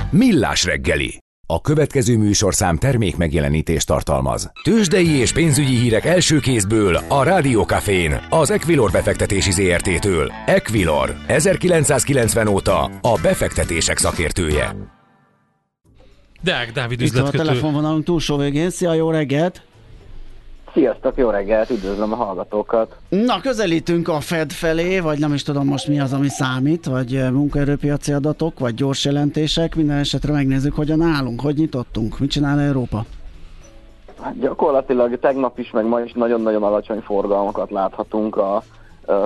[0.09, 1.19] Millás reggeli
[1.53, 4.51] a következő műsorszám termék megjelenítést tartalmaz.
[4.63, 10.31] Tőzsdei és pénzügyi hírek első kézből a Rádiókafén, az Equilor befektetési ZRT-től.
[10.45, 14.75] Equilor, 1990 óta a befektetések szakértője.
[16.43, 17.47] Deák Dávid Itt van a üzletkötő.
[17.47, 18.69] telefonvonalunk túlsó végén.
[18.69, 19.70] Szia, jó reggelt!
[20.73, 22.95] Sziasztok, jó reggelt, üdvözlöm a hallgatókat.
[23.09, 27.31] Na, közelítünk a Fed felé, vagy nem is tudom most mi az, ami számít, vagy
[27.31, 29.75] munkaerőpiaci adatok, vagy gyors jelentések.
[29.75, 33.05] Minden esetre megnézzük, hogyan állunk, hogy nyitottunk, mit csinál Európa.
[34.21, 38.63] Hát gyakorlatilag tegnap is, meg ma is nagyon-nagyon alacsony forgalmakat láthatunk, a,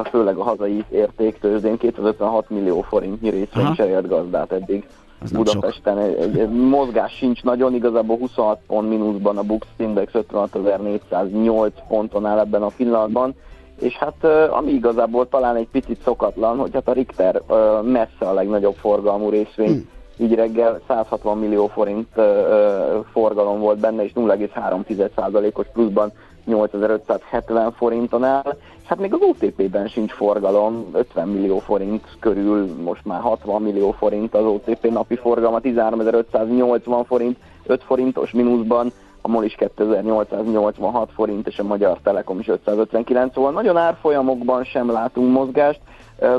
[0.09, 4.87] főleg a hazai értéktőzsdén 256 millió forintnyi részvény cserélt gazdát eddig.
[5.23, 5.53] Ez nem sok.
[5.53, 11.71] Budapesten egy, egy, egy mozgás sincs nagyon, igazából 26 pont mínuszban a Bux Index 56.408
[11.87, 13.35] ponton áll ebben a pillanatban,
[13.79, 17.41] és hát ami igazából talán egy picit szokatlan, hogy hát a Richter
[17.83, 20.27] messze a legnagyobb forgalmú részvény, Hmm.
[20.27, 22.07] így reggel 160 millió forint
[23.11, 26.11] forgalom volt benne, és 0,3%-os pluszban
[26.45, 28.57] 8570 forinton áll.
[28.81, 33.91] És hát még az OTP-ben sincs forgalom, 50 millió forint körül, most már 60 millió
[33.91, 41.47] forint az OTP napi forgalma, 13580 forint, 5 forintos mínuszban, a MOL is 2886 forint,
[41.47, 45.79] és a Magyar Telekom is 559, szóval nagyon árfolyamokban sem látunk mozgást.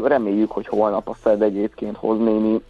[0.04, 2.62] Reméljük, hogy holnap a Fed egyébként hoz némi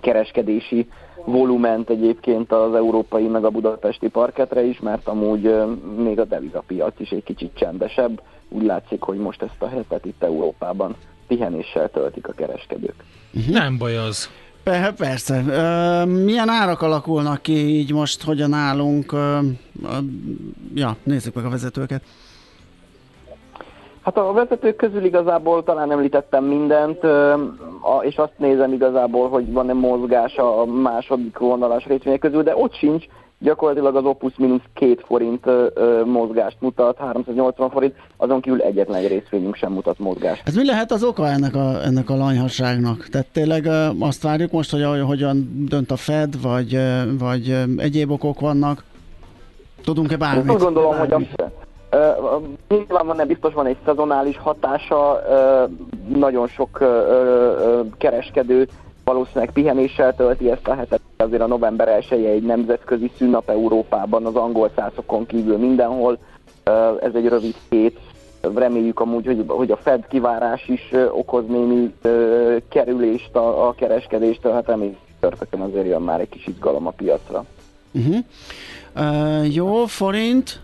[0.00, 0.88] kereskedési
[1.24, 5.54] volument egyébként az európai meg a budapesti parketre is, mert amúgy
[5.96, 8.22] még a devizapiac is egy kicsit csendesebb.
[8.48, 13.04] Úgy látszik, hogy most ezt a hetet itt Európában pihenéssel töltik a kereskedők.
[13.50, 14.28] Nem baj az.
[14.62, 15.42] Pe- Persze.
[16.04, 19.14] Milyen árak alakulnak ki így most, hogyan állunk?
[20.74, 22.02] Ja, nézzük meg a vezetőket.
[24.02, 27.00] Hát a vezetők közül igazából talán említettem mindent,
[28.00, 33.04] és azt nézem igazából, hogy van-e mozgás a második vonalas részvények közül, de ott sincs,
[33.38, 38.96] gyakorlatilag az Opus mínusz két forint ö, ö, mozgást mutat, 380 forint, azon kívül egyetlen
[39.02, 40.42] egy részvényünk sem mutat mozgást.
[40.44, 43.08] Ez mi lehet az oka ennek a, ennek a lanyhasságnak?
[43.10, 47.62] Tehát tényleg ö, azt várjuk most, hogy hogyan dönt a Fed, vagy, ö, vagy ö,
[47.76, 48.84] egyéb okok vannak?
[49.84, 50.50] Tudunk-e Én bármit?
[50.54, 51.20] azt gondolom, hogy a,
[51.90, 52.36] ö, ö,
[52.68, 55.22] nyilván van, biztos van egy szezonális hatása,
[56.08, 56.78] nagyon sok
[57.98, 58.68] kereskedő
[59.04, 64.34] valószínűleg pihenéssel tölti ezt a hetet, azért a november 1 egy nemzetközi szünnap Európában, az
[64.34, 66.18] angol szászokon kívül mindenhol,
[67.00, 67.98] ez egy rövid hét,
[68.54, 71.94] reméljük amúgy, hogy, hogy a Fed kivárás is ö, okoz némi
[72.68, 77.44] kerülést a, a kereskedéstől, hát reméljük csörtökön azért jön már egy kis izgalom a piacra.
[77.92, 78.16] Uh-huh.
[78.96, 80.60] Uh, jó, forint.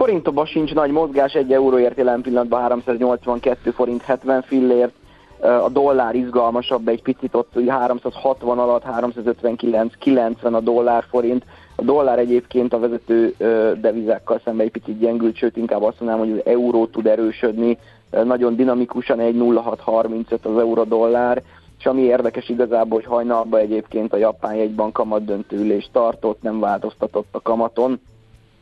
[0.00, 4.92] Forintokban sincs nagy mozgás, egy euróért jelen pillanatban 382 forint 70 fillért,
[5.40, 11.44] a dollár izgalmasabb egy picit ott ugye 360 alatt, 359, 90 a dollár forint.
[11.76, 13.34] A dollár egyébként a vezető
[13.80, 17.78] devizákkal szemben egy picit gyengült, sőt inkább azt mondanám, hogy az euró tud erősödni,
[18.10, 21.42] nagyon dinamikusan 1,0635 az euró dollár,
[21.78, 27.28] és ami érdekes igazából, hogy hajnalban egyébként a japán jegybank kamat döntőülést tartott, nem változtatott
[27.30, 28.00] a kamaton,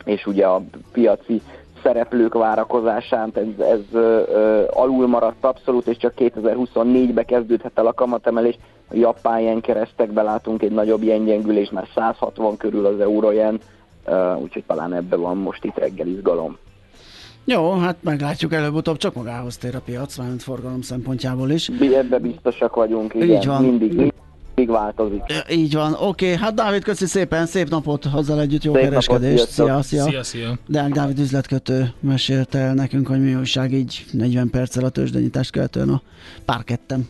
[0.08, 1.40] és ugye a piaci
[1.82, 7.92] szereplők várakozásán ez, ez ö, ö, alul maradt abszolút, és csak 2024-be kezdődhet el a
[7.92, 8.58] kamatemelés.
[8.90, 13.60] A japán yen keresztekbe látunk egy nagyobb jengyengülés, már 160 körül az euró yen,
[14.04, 16.58] ö, úgyhogy talán ebben van most itt reggel izgalom.
[17.44, 21.68] Jó, hát meglátjuk előbb-utóbb, csak magához tér a piac, mármint forgalom szempontjából is.
[21.94, 23.28] Ebbe biztosak vagyunk, igen.
[23.28, 23.62] Így van.
[23.62, 24.12] Mindig,
[24.58, 25.22] mindig változik.
[25.50, 29.50] Így van, oké, hát Dávid, köszi szépen, szép napot, hozzá együtt jó Szép napot, kereskedést.
[29.50, 29.82] sziasztok.
[29.82, 30.04] Szia, szia.
[30.04, 30.58] Szia, szia.
[30.66, 35.88] Deák Dávid üzletkötő mesélte el nekünk, hogy mi újság így 40 perccel a tőzsdenyítást követően
[35.88, 36.02] a
[36.44, 37.08] párkettem.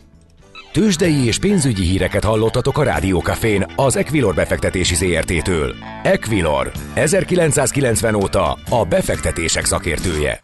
[0.71, 5.75] Tőzsdei és pénzügyi híreket hallottatok a Rádiókafén az Equilor befektetési ZRT-től.
[6.03, 10.43] Equilor, 1990 óta a befektetések szakértője.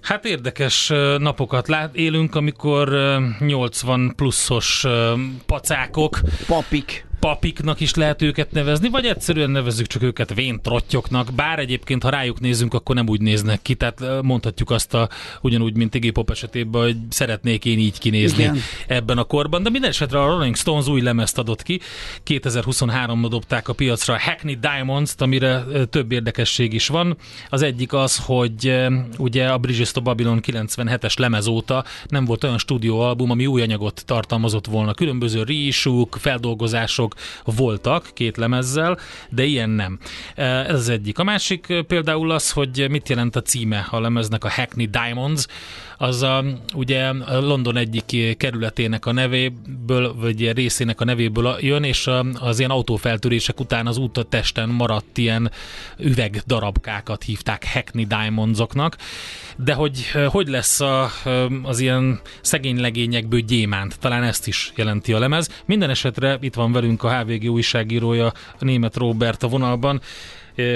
[0.00, 4.86] Hát érdekes napokat lát, élünk, amikor ö, 80 pluszos
[5.46, 7.04] pacákok, Papik.
[7.20, 12.40] Papiknak is lehet őket nevezni, vagy egyszerűen nevezzük csak őket véntrottyoknak, bár egyébként, ha rájuk
[12.40, 15.08] nézünk, akkor nem úgy néznek ki, tehát ö, mondhatjuk azt a,
[15.40, 18.58] ugyanúgy, mint Iggy Pop esetében, hogy szeretnék én így kinézni Igen.
[18.86, 21.80] ebben a korban, de minden esetre a Rolling Stones új lemezt adott ki,
[22.26, 27.16] 2023-ban dobták a piacra a Hackney Diamonds-t, amire ö, több érdekesség is van.
[27.48, 32.44] Az egyik az, hogy ö, ugye a Bridges to Babylon 97-es lemez óta nem volt
[32.44, 34.94] olyan stúdióalbum, ami új anyagot tartalmazott volna.
[34.94, 37.09] Különböző reissue feldolgozások
[37.44, 38.98] voltak két lemezzel,
[39.30, 39.98] de ilyen nem.
[40.34, 41.18] Ez az egyik.
[41.18, 45.46] A másik ö, például az, hogy mit jelent a címe a lemeznek, a Hackney Diamonds,
[46.00, 51.82] az a, ugye a London egyik kerületének a nevéből, vagy részének a nevéből a- jön,
[51.84, 55.50] és a, az ilyen autófeltörések után az úttesten maradt ilyen
[55.98, 58.96] üvegdarabkákat hívták Hackney Diamondsoknak,
[59.56, 61.10] de hogy hogy lesz a,
[61.62, 65.62] az ilyen szegény legényekből gyémánt, talán ezt is jelenti a lemez.
[65.66, 68.26] Minden esetre itt van velünk a HVG újságírója,
[68.58, 70.00] a német Robert a vonalban,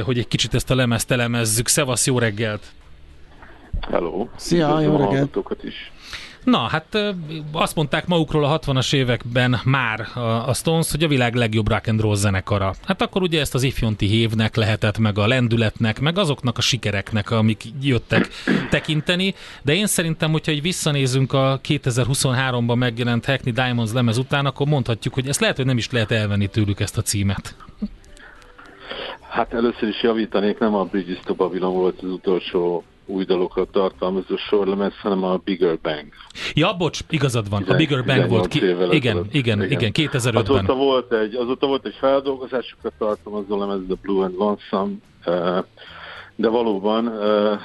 [0.05, 1.69] hogy egy kicsit ezt a lemezt elemezzük.
[1.69, 2.73] Szevasz, jó reggelt!
[3.81, 4.27] Hello.
[4.37, 5.37] Szia, jó reggelt.
[5.63, 5.93] is.
[6.45, 6.99] Na, hát
[7.53, 11.87] azt mondták magukról a 60-as években már a, a Stones, hogy a világ legjobb rock
[11.87, 12.75] and roll zenekara.
[12.85, 17.31] Hát akkor ugye ezt az ifjonti hévnek lehetett, meg a lendületnek, meg azoknak a sikereknek,
[17.31, 18.29] amik jöttek
[18.71, 24.67] tekinteni, de én szerintem, hogyha így visszanézünk a 2023-ban megjelent Hackney Diamonds lemez után, akkor
[24.67, 27.57] mondhatjuk, hogy ezt lehet, hogy nem is lehet elvenni tőlük ezt a címet.
[29.29, 34.37] Hát először is javítanék, nem a Bridges to Babylon volt az utolsó új dalokat tartalmazó
[34.37, 36.07] sorlemez, hanem a Bigger Bang.
[36.55, 38.59] Ja, bocs, igazad van, a Bigger Bang 18 volt ki.
[38.97, 39.35] Igen, ezelőtt.
[39.35, 40.37] igen, igen, 2005-ben.
[40.37, 44.93] Azóta volt egy, azóta volt egy feldolgozásokat tartalmazó lemez, a Blue and Lonesome,
[45.25, 45.63] eh,
[46.37, 47.59] de valóban eh,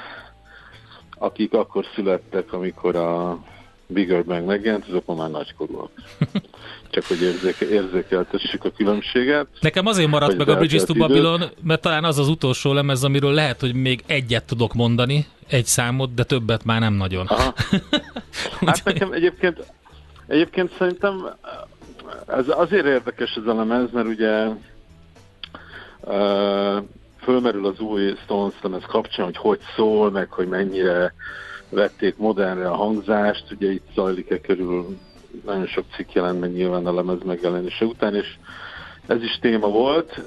[1.18, 3.38] akik akkor születtek, amikor a
[3.86, 5.90] Bigger Bang megjelent, azok ma már nagykorúak.
[6.90, 9.46] Csak hogy érzéke, érzékeltessük a különbséget.
[9.60, 11.22] Nekem azért maradt meg a Bridges to eltelt időt.
[11.22, 15.64] Babylon, mert talán az az utolsó lemez, amiről lehet, hogy még egyet tudok mondani, egy
[15.64, 17.26] számot, de többet már nem nagyon.
[17.26, 17.54] Aha.
[18.66, 19.72] Hát nekem egyébként,
[20.26, 21.36] egyébként szerintem
[22.26, 24.46] ez azért érdekes ez a lemez, mert ugye
[26.00, 26.84] uh,
[27.22, 31.14] fölmerül az új Stones lemez kapcsán, hogy hogy szól, meg hogy mennyire
[31.68, 34.98] vették modernre a hangzást, ugye itt zajlik-e körül
[35.44, 38.36] nagyon sok cikk jelent meg nyilván a lemez megjelenése után, és
[39.06, 40.20] ez is téma volt,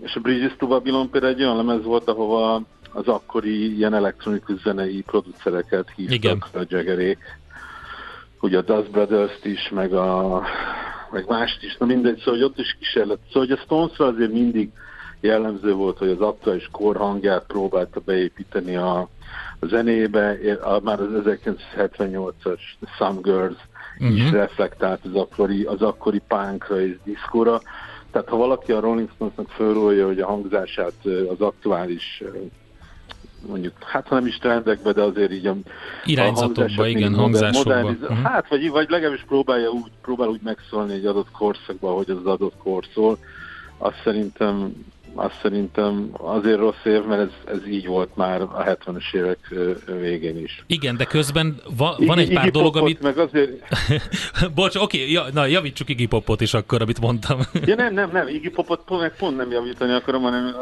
[0.00, 4.60] és a Bridges to Babylon például egy olyan lemez volt, ahova az akkori ilyen elektronikus
[4.60, 6.42] zenei producereket hívtak, Igen.
[6.52, 7.18] a Jaggerék,
[8.40, 10.42] ugye a Dust Brothers-t is, meg, a,
[11.10, 13.18] meg mást is, na mindegy, szóval hogy ott is kísérlet.
[13.26, 14.70] Szóval hogy a stones azért mindig
[15.20, 18.98] jellemző volt, hogy az aktuális kor hangját próbálta beépíteni a,
[19.58, 22.60] a zenébe, a, már az 1978-as
[22.98, 23.58] Some Girls
[24.00, 24.16] uh-huh.
[24.16, 27.60] is reflektált az akkori, az akkori punkra és diszkóra.
[28.10, 30.92] Tehát ha valaki a Rolling Stonesnak fölrólja, hogy a hangzását
[31.28, 32.22] az aktuális
[33.46, 35.54] mondjuk, hát ha nem is trendekbe, de azért így a,
[36.04, 37.74] Irányzatokba, a igen, hangzásokba.
[37.74, 38.22] moderniz- Mhm.
[38.22, 42.56] Hát, vagy, vagy legalábbis próbálja úgy, próbál úgy megszólni egy adott korszakban, hogy az adott
[42.56, 43.18] kor szól.
[43.78, 44.72] Azt szerintem,
[45.18, 49.54] azt szerintem azért rossz év, mert ez, ez így volt már a 70-es évek
[50.00, 50.64] végén is.
[50.66, 53.00] Igen, de közben va, van egy Iggy pár dolog, amit...
[53.00, 53.50] Meg azért,
[54.54, 57.40] Bocs, oké, ja, na javítsuk Iggy Popot is akkor, amit mondtam.
[57.64, 60.54] Ja nem, nem, nem, Iggy Popot pont, meg pont nem javítani akarom, hanem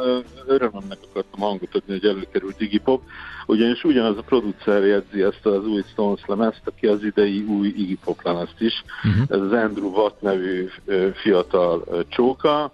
[0.47, 3.03] örömömnek akartam hangot adni, hogy előkerült Iggy Pop,
[3.47, 7.99] ugyanis ugyanaz a producer jegyzi ezt az új Stones lemezt, aki az idei új Iggy
[8.05, 8.85] Pop lemezt is.
[9.03, 9.21] Mhm.
[9.29, 10.69] Ez az Andrew Watt nevű
[11.14, 12.73] fiatal csóka,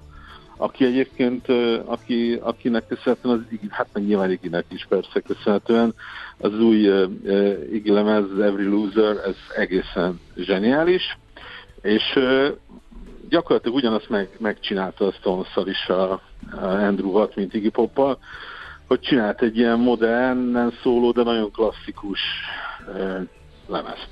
[0.60, 1.48] aki egyébként,
[1.84, 5.94] aki, akinek köszönhetően, az, hát meg nyilván Iginek is persze köszönhetően,
[6.38, 7.10] az új uh,
[7.72, 11.18] Iggy lemez, Every Loser, ez egészen zseniális,
[11.82, 12.46] és uh,
[13.28, 16.20] gyakorlatilag ugyanazt meg, megcsinálta a stones is a, a
[16.60, 18.18] Andrew Watt, mint Iggy Poppal,
[18.86, 22.20] hogy csinált egy ilyen modernen szóló, de nagyon klasszikus
[22.88, 23.20] uh,
[23.66, 24.08] lemezt.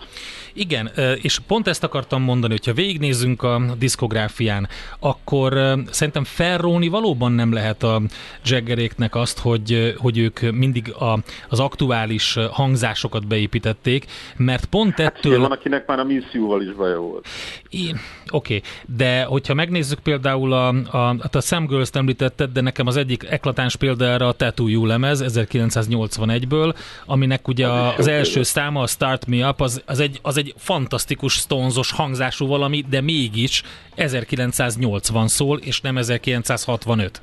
[0.58, 0.90] Igen,
[1.22, 4.68] és pont ezt akartam mondani, hogyha végignézzünk a diszkográfián,
[4.98, 8.02] akkor szerintem felróni valóban nem lehet a
[8.44, 11.18] Jaggeréknek azt, hogy, hogy ők mindig a,
[11.48, 14.04] az aktuális hangzásokat beépítették,
[14.36, 15.32] mert pont hát ettől...
[15.32, 17.26] Hát, van, akinek már a Miss You-val is baja volt.
[17.70, 17.92] Oké,
[18.30, 18.62] okay.
[18.96, 23.24] de hogyha megnézzük például a, a, hát a Sam Girls-t említetted, de nekem az egyik
[23.30, 26.74] eklatáns példa erre a Tattoo You lemez 1981-ből,
[27.06, 30.47] aminek ugye az, az első száma, a Start Me Up, az, az, egy, az egy
[30.56, 33.62] fantasztikus stonzos hangzású valami, de mégis
[33.94, 37.20] 1980 szól, és nem 1965.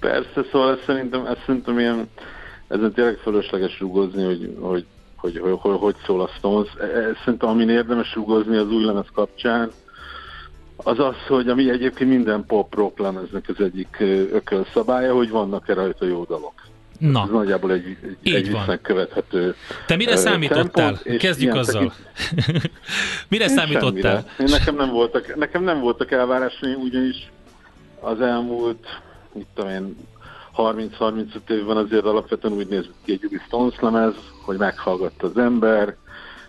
[0.00, 2.08] Persze, szóval ez szerintem, ez szerintem ilyen,
[2.68, 6.68] ezen tényleg fölösleges rúgozni, hogy, hogy, hogy, hogy, hogy, hogy szól a Stones.
[6.80, 6.86] E,
[7.24, 9.70] szerintem, amin érdemes rúgozni az új lemez kapcsán,
[10.76, 13.96] az az, hogy ami egyébként minden pop-rock lemeznek az egyik
[14.32, 16.52] ökölszabálya, hogy vannak-e rajta jó dalok.
[17.12, 17.22] Na.
[17.22, 19.54] Ez nagyjából egy, egy, egy követhető
[19.86, 20.98] Te mire számítottál?
[21.18, 21.92] Kezdjük azzal.
[23.28, 24.24] mire Én számítottál?
[24.38, 27.30] Én nekem nem voltak, nekem nem voltak elvárásaim, ugyanis
[28.00, 28.86] az elmúlt,
[29.32, 29.96] mit tudom én,
[30.56, 34.14] 30-35 évben azért alapvetően úgy nézett ki egy Ubi Stones lemez,
[34.44, 35.96] hogy meghallgatta az ember,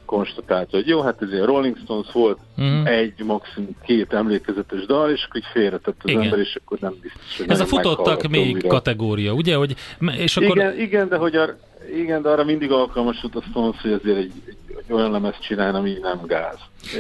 [0.06, 2.86] konstatálta, hogy jó, hát ez egy Rolling Stones volt, mm.
[2.86, 6.22] egy, maximum két emlékezetes dal, és akkor így félretett az igen.
[6.22, 8.68] ember, és akkor nem biztos, hogy Ez a futottak még újra.
[8.68, 9.56] kategória, ugye?
[9.56, 9.76] Hogy,
[10.18, 10.58] és akkor...
[10.58, 11.58] igen, igen, de hogy ar,
[11.96, 15.42] igen, de arra mindig alkalmas volt a Stones, hogy azért egy, egy, egy olyan lemezt
[15.42, 16.58] csinálni, ami nem gáz.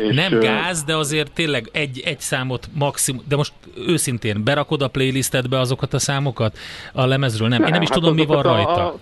[0.09, 3.53] És nem gáz, de azért tényleg egy, egy számot maximum, de most
[3.87, 6.57] őszintén berakod a playlistedbe azokat a számokat
[6.93, 7.47] a lemezről?
[7.47, 8.93] Nem, nem én nem is hát tudom, mi van rajta.
[8.93, 8.99] A,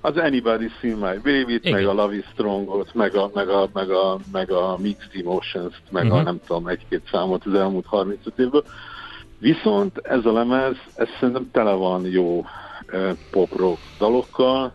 [0.00, 3.90] az Anybody Seen My Baby-t, meg a Love is Strong-ot, meg a, meg a, meg
[3.90, 6.18] a, meg a Mixed Emotions-t, meg uh-huh.
[6.18, 6.26] a mhm.
[6.26, 8.64] nem tudom, egy-két számot az elmúlt 35 évből.
[9.38, 12.44] Viszont ez a lemez, ez szerintem tele van jó
[12.86, 14.72] eh, pop-rock dalokkal.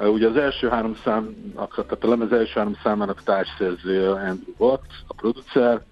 [0.00, 5.14] Ugye az első három szám, tehát a lemez első három számának társszerzője Andrew Watt, a
[5.14, 5.82] producer.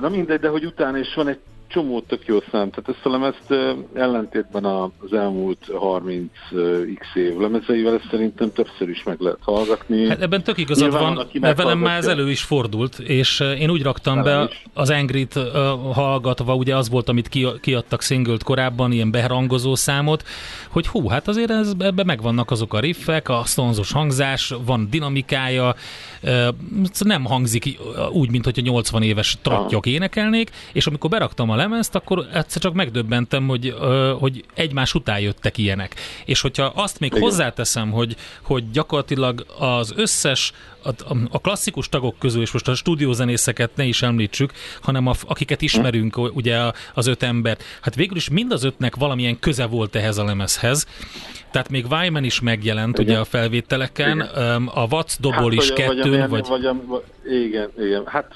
[0.00, 2.70] Na mindegy, de hogy utána is van egy csomó tök jó szám.
[2.70, 9.20] Tehát ezt a lemezt ellentétben az elmúlt 30x év lemezeivel ezt szerintem többször is meg
[9.20, 10.08] lehet hallgatni.
[10.08, 13.70] Hát ebben tök igazad Nyilván van, mert velem már ez elő is fordult, és én
[13.70, 14.64] úgy raktam Velem be is.
[14.74, 15.44] az Angrit uh,
[15.92, 20.24] hallgatva, ugye az volt, amit ki, kiadtak singlet korábban, ilyen berangozó számot,
[20.68, 25.74] hogy hú, hát azért ez, ebben megvannak azok a riffek, a sztonzos hangzás, van dinamikája,
[26.98, 27.78] nem hangzik
[28.10, 32.62] úgy, mint hogy a 80 éves trattyok énekelnék, és amikor beraktam a lemezt, akkor egyszer
[32.62, 33.74] csak megdöbbentem, hogy,
[34.18, 35.94] hogy egymás után jöttek ilyenek.
[36.24, 37.22] És hogyha azt még Igen.
[37.22, 40.52] hozzáteszem, hogy, hogy gyakorlatilag az összes
[40.82, 45.62] a, a klasszikus tagok közül, és most a stúdiózenészeket ne is említsük, hanem a, akiket
[45.62, 46.58] ismerünk, ugye
[46.94, 50.86] az öt ember, hát végül is mind az ötnek valamilyen köze volt ehhez a lemezhez.
[51.50, 53.10] Tehát még Wyman is megjelent igen.
[53.10, 54.66] ugye a felvételeken, igen.
[54.66, 56.62] a Watts dobol hát, is vagy, kettőn, vagy...
[56.62, 56.86] vagy...
[56.86, 57.04] vagy...
[57.24, 58.06] Igen, igen.
[58.06, 58.34] Hát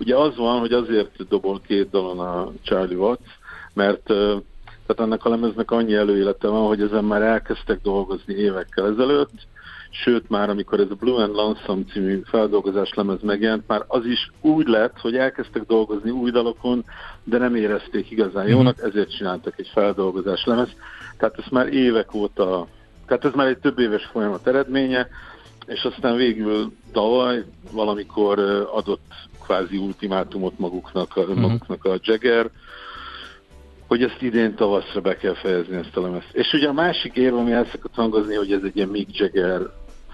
[0.00, 3.28] Ugye az van, hogy azért dobol két dalon a Charlie Watts,
[3.72, 4.02] mert
[4.86, 9.46] tehát ennek a lemeznek annyi előélete van, hogy ezen már elkezdtek dolgozni évekkel ezelőtt,
[9.90, 14.30] sőt már amikor ez a Blue and Lonesome című feldolgozás lemez megjelent, már az is
[14.40, 16.84] úgy lett, hogy elkezdtek dolgozni új dalokon,
[17.24, 18.52] de nem érezték igazán mhm.
[18.52, 20.70] jónak, ezért csináltak egy feldolgozás lemez.
[21.18, 22.66] Tehát ez már évek óta,
[23.06, 25.08] tehát ez már egy több éves folyamat eredménye,
[25.70, 28.38] és aztán végül tavaly valamikor
[28.72, 29.12] adott
[29.44, 31.36] kvázi ultimátumot maguknak, uh-huh.
[31.36, 32.50] maguknak a Jagger,
[33.86, 36.28] hogy ezt idén tavaszra be kell fejezni ezt a lemezt.
[36.32, 39.60] És ugye a másik érv, ami el szokott hangozni, hogy ez egy ilyen Mick Jagger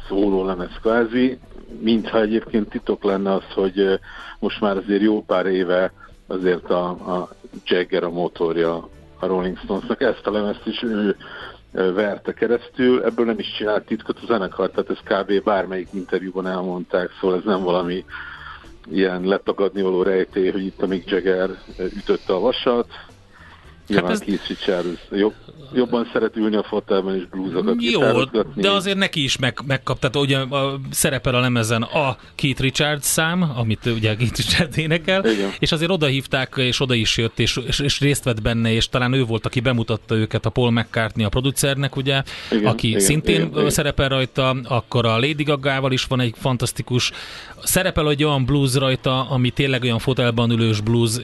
[0.09, 1.39] szóló lemez kvázi,
[1.81, 4.01] mintha egyébként titok lenne az, hogy
[4.39, 5.93] most már azért jó pár éve
[6.27, 7.29] azért a, a
[7.65, 8.89] Jagger a motorja
[9.19, 10.01] a Rolling Stonesnak.
[10.01, 11.17] Ezt a lemezt is ő
[11.77, 15.45] verte keresztül, ebből nem is csinált titkot a zenekar, tehát ez kb.
[15.45, 18.05] bármelyik interjúban elmondták, szóval ez nem valami
[18.91, 22.87] ilyen letagadni való rejtély, hogy itt a Mick Jagger ütötte a vasat.
[23.87, 25.35] Nyilván ez- hát Keith Richards jobb,
[25.75, 28.01] jobban szeret ülni a fotelben és blúzokat Jó,
[28.55, 33.05] de azért neki is meg, megkap, tehát ugye a, szerepel a lemezen a Keith Richards
[33.07, 35.51] szám, amit ugye Keith Richards énekel, Igen.
[35.59, 38.89] és azért oda hívták, és oda is jött, és, és, és részt vett benne, és
[38.89, 43.01] talán ő volt, aki bemutatta őket a Paul McCartney a producernek, ugye, Igen, aki igen,
[43.01, 43.71] szintén igen, igen.
[43.71, 47.13] szerepel rajta, akkor a Lady Gaga-val is van egy fantasztikus,
[47.63, 51.17] szerepel egy olyan blues rajta, ami tényleg olyan fotelban ülős blues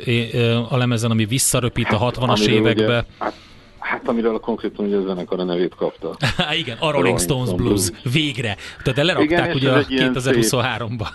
[0.68, 2.84] a lemezen, ami visszaröpít a 60-as Amiről évekbe.
[2.84, 3.34] Ugye, hát,
[3.78, 6.16] hát amiről a konkrétan ugye a zenekar a nevét kapta.
[6.36, 7.90] Há, igen, a Rolling Stones Blues.
[8.12, 8.56] Végre.
[8.82, 11.06] Tehát de lerakták Igen, ugye a egy ilyen 2023-ba.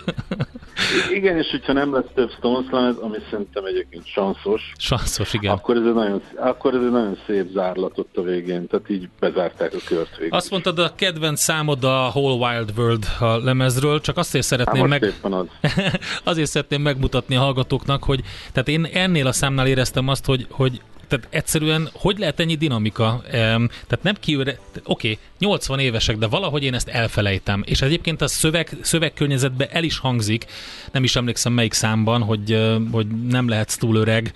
[1.12, 5.54] I- Igen, és hogyha nem lesz több Stones lemez, ami szerintem egyébként sanszos, Sanszos, igen.
[5.54, 9.10] akkor ez, egy nagyon, akkor ez egy nagyon szép zárlat ott a végén, tehát így
[9.20, 10.34] bezárták a kört végén.
[10.34, 14.88] Azt mondtad, a kedvenc számod a Whole Wild World a lemezről, csak azt hát szeretném
[14.88, 15.32] most meg...
[15.32, 15.46] az.
[16.24, 18.22] azért szeretném megmutatni a hallgatóknak, hogy
[18.52, 23.22] tehát én ennél a számnál éreztem azt, hogy, hogy tehát egyszerűen, hogy lehet ennyi dinamika?
[23.30, 27.64] Tehát nem kiüre, oké, okay, 80 évesek, de valahogy én ezt elfelejtem.
[27.66, 30.45] És egyébként a szöveg, szövegkörnyezetben el is hangzik,
[30.91, 34.34] nem is emlékszem melyik számban, hogy, hogy nem lehetsz túl öreg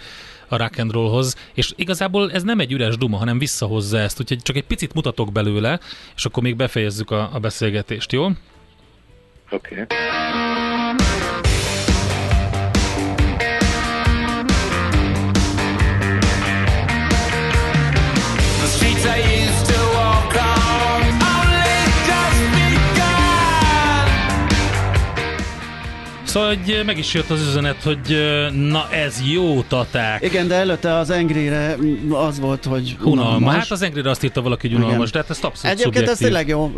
[0.48, 4.42] a rock and rollhoz, és igazából ez nem egy üres duma, hanem visszahozza ezt, úgyhogy
[4.42, 5.80] csak egy picit mutatok belőle,
[6.16, 8.26] és akkor még befejezzük a, a beszélgetést, jó?
[9.50, 9.82] Oké.
[9.82, 10.51] Okay.
[26.32, 28.18] Szóval hogy meg is jött az üzenet, hogy
[28.70, 30.22] na ez jó taták.
[30.24, 31.76] Igen, de előtte az Engri-re
[32.10, 33.54] az volt, hogy Unalmas.
[33.54, 34.88] Hát az Engri azt írta valaki, hogy Igen.
[34.88, 36.72] unalmas, de hát ezt abszolút Egyébként ez tényleg jó.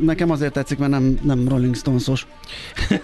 [0.00, 2.26] Nekem azért tetszik, mert nem, nem Rolling Stones-os.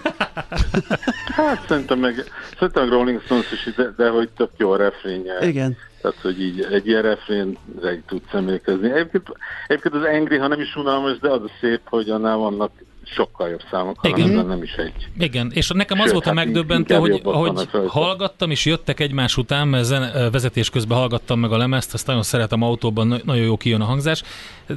[1.35, 2.23] Hát szerintem meg,
[2.59, 5.47] szerintem Rolling Stones is, de, de hogy tök jó a refrénje.
[5.47, 5.77] Igen.
[6.01, 8.91] Tehát, hogy így egy ilyen refrénre tudsz emlékezni.
[8.91, 9.23] Egyébként,
[9.67, 12.71] egyébként az Angry, ha nem is unalmas, de az a szép, hogy annál vannak
[13.03, 14.29] sokkal jobb számok, hanem Igen.
[14.31, 15.07] ezen nem is egy.
[15.17, 17.89] Igen, és nekem az Sőt, volt a hát megdöbbentő, hogy rajta.
[17.89, 22.23] hallgattam, és jöttek egymás után, mert zen- vezetés közben hallgattam meg a lemezt, azt nagyon
[22.23, 24.23] szeretem autóban, na- nagyon jó kijön a hangzás.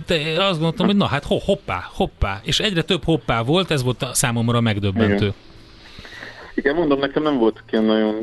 [0.06, 0.14] De
[0.44, 4.02] azt gondoltam, hogy na hát ho, hoppá, hoppá, és egyre több hoppá volt, ez volt
[4.02, 5.24] a számomra megdöbbentő.
[5.24, 5.34] Igen.
[6.54, 8.14] Igen, mondom, nekem nem voltak ilyen nagyon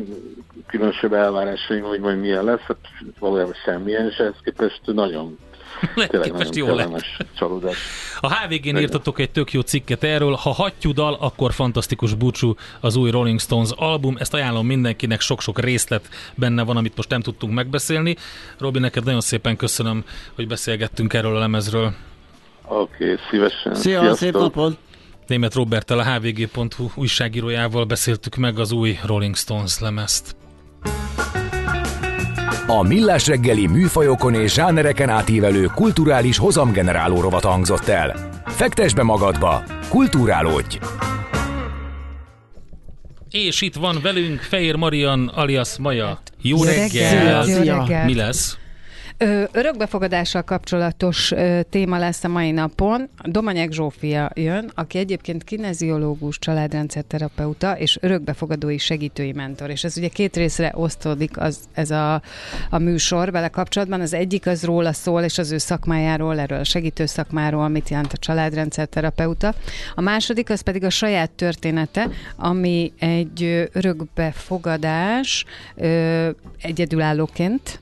[0.68, 2.78] különösebb elvárásaim, hogy majd milyen lesz, hát
[3.20, 5.38] valójában semmilyen, és ehhez képest nagyon,
[5.96, 7.04] Lehet tényleg képest nagyon jó lett.
[7.38, 7.78] csalódás.
[8.20, 12.96] A HVG-n írtatok egy tök jó cikket erről, ha hattyú dal, akkor fantasztikus búcsú az
[12.96, 17.54] új Rolling Stones album, ezt ajánlom mindenkinek, sok-sok részlet benne van, amit most nem tudtunk
[17.54, 18.16] megbeszélni.
[18.60, 20.04] Robi, neked nagyon szépen köszönöm,
[20.36, 21.94] hogy beszélgettünk erről a lemezről.
[22.68, 23.76] Oké, okay, szívesen.
[23.76, 24.78] Szia, szép napod!
[25.28, 30.36] Német Roberttel, a hvg.hu újságírójával beszéltük meg az új Rolling Stones lemezt.
[32.68, 38.30] A Millás reggeli műfajokon és zsánereken átívelő kulturális hozamgeneráló rovat hangzott el.
[38.46, 40.78] Fektes be magadba, kulturálódj!
[43.30, 46.20] És itt van velünk Fehér Marian alias Maja.
[46.42, 47.48] Jó, Jó reggel!
[47.48, 47.78] Jó Szia.
[47.78, 48.06] reggelt!
[48.06, 48.58] Mi lesz?
[49.52, 51.34] Örökbefogadással kapcsolatos
[51.70, 53.10] téma lesz a mai napon.
[53.24, 59.70] Domanyek Zsófia jön, aki egyébként kineziológus, családrendszerterapeuta és örökbefogadói segítői mentor.
[59.70, 62.22] És ez ugye két részre osztódik az, ez a,
[62.70, 64.02] a műsor vele kapcsolatban.
[64.02, 68.14] Az egyik az róla szól, és az ő szakmájáról, erről a segítő szakmáról, mit jelent
[68.14, 69.54] a családrendszerterapeuta.
[69.96, 75.46] A második az pedig a saját története, ami egy örökbefogadás
[76.62, 77.80] egyedülállóként,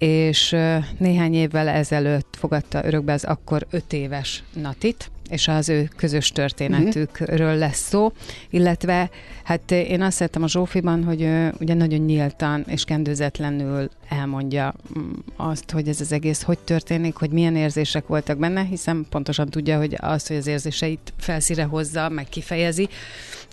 [0.00, 0.56] és
[0.98, 7.54] néhány évvel ezelőtt fogadta örökbe az akkor öt éves Natit, és az ő közös történetükről
[7.54, 8.12] lesz szó,
[8.50, 9.10] illetve
[9.44, 15.10] hát én azt szerettem a Zsófiban, hogy ő ugye nagyon nyíltan és kendőzetlenül elmondja mm,
[15.36, 19.78] azt, hogy ez az egész hogy történik, hogy milyen érzések voltak benne, hiszen pontosan tudja,
[19.78, 22.88] hogy az, hogy az érzéseit felszíre hozza, meg kifejezi,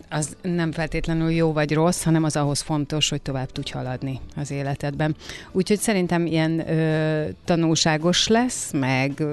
[0.10, 4.52] az nem feltétlenül jó vagy rossz, hanem az ahhoz fontos, hogy tovább tudj haladni az
[4.52, 5.16] életedben.
[5.52, 9.24] Úgyhogy szerintem ilyen ö, tanulságos lesz, meg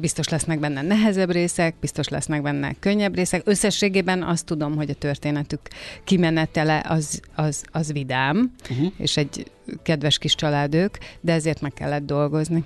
[0.00, 3.42] biztos lesznek benne nehezebb részek, biztos lesznek benne könnyebb részek.
[3.44, 5.60] Összességében azt tudom, hogy a történetük
[6.04, 8.92] kimenetele az, az, az vidám, uh-huh.
[8.96, 9.50] és egy
[9.82, 12.64] kedves kis családők, de ezért meg kellett dolgozni.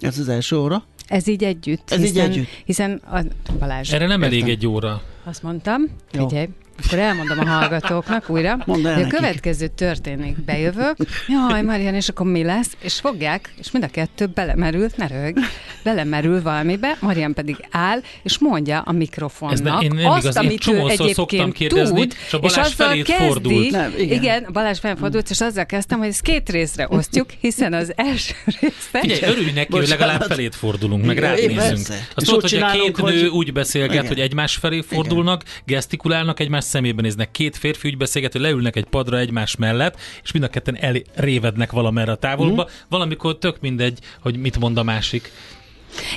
[0.00, 0.84] Ez az első óra?
[1.06, 1.90] Ez így együtt.
[1.90, 2.48] Ez így hiszen, együtt?
[2.64, 3.20] Hiszen a
[3.58, 4.50] Balázs, Erre nem elég Értem.
[4.54, 5.02] egy óra.
[5.24, 5.82] azt mondtam,
[6.12, 6.28] Jó.
[6.28, 6.48] figyelj,
[6.86, 8.58] akkor elmondom a hallgatóknak újra.
[8.66, 9.18] Mondd el hogy a nekik.
[9.18, 10.96] következő történik, bejövök,
[11.28, 12.70] jaj, Marian, és akkor mi lesz?
[12.80, 15.36] És fogják, és mind a kettő belemerült, ne rög,
[15.84, 20.42] belemerül valamibe, Marian pedig áll, és mondja a mikrofonnak Ez ne- én azt, igaz, én
[20.42, 23.70] amit ő csomószor szoktam egyébként kérdezni, tud, és a Balázs azzal felét kezdi, fordult.
[23.70, 24.22] Nem, igen.
[24.22, 24.46] igen.
[24.52, 28.72] Balázs felé fordult, és azzal kezdtem, hogy ezt két részre osztjuk, hiszen az első része...
[29.00, 29.88] Figyelj, örülj neki, hogy Bocsánat.
[29.88, 31.78] legalább felét fordulunk, meg rád én nézzünk.
[31.88, 34.06] Azt És tudod, hogy a két nő hogy- úgy beszélget, Igen.
[34.06, 37.30] hogy egymás felé fordulnak, gesztikulálnak, egymás szemébe néznek.
[37.30, 41.72] Két férfi úgy beszélget, hogy leülnek egy padra egymás mellett, és mind a ketten elrévednek
[41.72, 42.62] valamerre a távolba.
[42.62, 42.72] Mhm.
[42.88, 45.30] Valamikor tök mindegy, hogy mit mond a másik.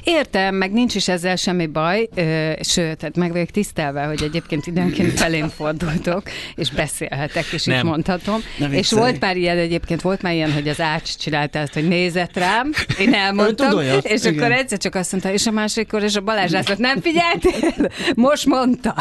[0.04, 4.68] Értem, meg nincs is ezzel semmi baj, ö, sőt, tehát meg vagyok tisztelve, hogy egyébként
[4.68, 6.24] időnként felén fordultok,
[6.56, 7.78] és beszélhetek, és Nem.
[7.78, 8.40] itt mondhatom.
[8.58, 9.02] Ne és viccelj.
[9.02, 12.72] volt már ilyen egyébként, volt már ilyen, hogy az Ács csinálta ezt, hogy nézett rám,
[13.00, 14.38] én elmondtam, és igen.
[14.38, 17.90] akkor egyszer csak azt mondta, és a másikkor, és a Balázs azt mondta, nem figyeltél?
[18.28, 18.96] Most mondta.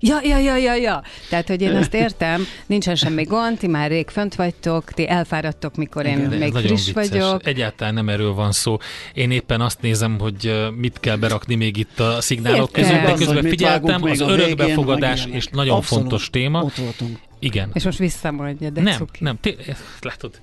[0.00, 1.02] Ja, ja, ja, ja, ja.
[1.28, 5.76] Tehát, hogy én azt értem, nincsen semmi gond, ti már rég fönt vagytok, ti elfáradtok,
[5.76, 7.08] mikor én ez még friss vicces.
[7.08, 7.46] vagyok.
[7.46, 8.76] Egyáltalán nem erről van szó.
[9.12, 12.82] Én éppen azt nézem, hogy ö, mit kell berakni még itt a szignálok Értem.
[12.82, 16.02] között, de hogy közben figyeltem, az örökbefogadás, és nagyon Abszolút.
[16.02, 16.62] fontos téma.
[16.62, 17.18] Ott voltunk.
[17.38, 17.70] Igen.
[17.72, 19.24] És most visszamondja, de nem, cuki.
[19.24, 20.40] nem, té- látod,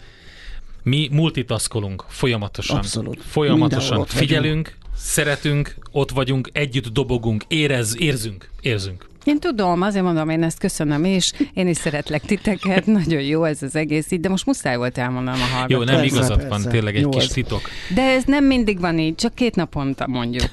[0.84, 2.78] mi multitaskolunk folyamatosan.
[2.78, 3.24] Abszolút.
[3.24, 4.30] Folyamatosan ott vagyunk.
[4.30, 9.08] figyelünk, szeretünk, ott vagyunk, együtt dobogunk, érez, érzünk, érzünk.
[9.30, 11.32] Én tudom, azért mondom, én ezt köszönöm is.
[11.54, 15.42] Én is szeretlek titeket, nagyon jó ez az egész így, de most muszáj volt elmondanom
[15.42, 15.86] a Jó, hallgatók.
[15.86, 16.50] nem Persze, igazad persze.
[16.50, 17.30] van, tényleg egy Jó kis ez.
[17.32, 17.62] titok.
[17.94, 20.50] De ez nem mindig van így, csak két naponta mondjuk.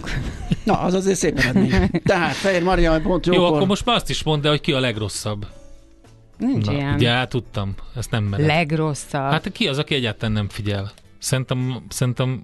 [0.65, 1.91] Na, az azért szép eredmény.
[2.05, 3.55] Tehát Fehér Maria pont Jó, jókor.
[3.57, 5.47] akkor most már azt is mondd el, hogy ki a legrosszabb.
[6.39, 6.95] Nincs Na, ilyen.
[6.95, 8.47] ugye hát tudtam, ezt nem mered.
[8.47, 9.31] Legrosszabb.
[9.31, 10.93] Hát ki az, aki egyáltalán nem figyel?
[11.19, 12.41] Szerintem, szerintem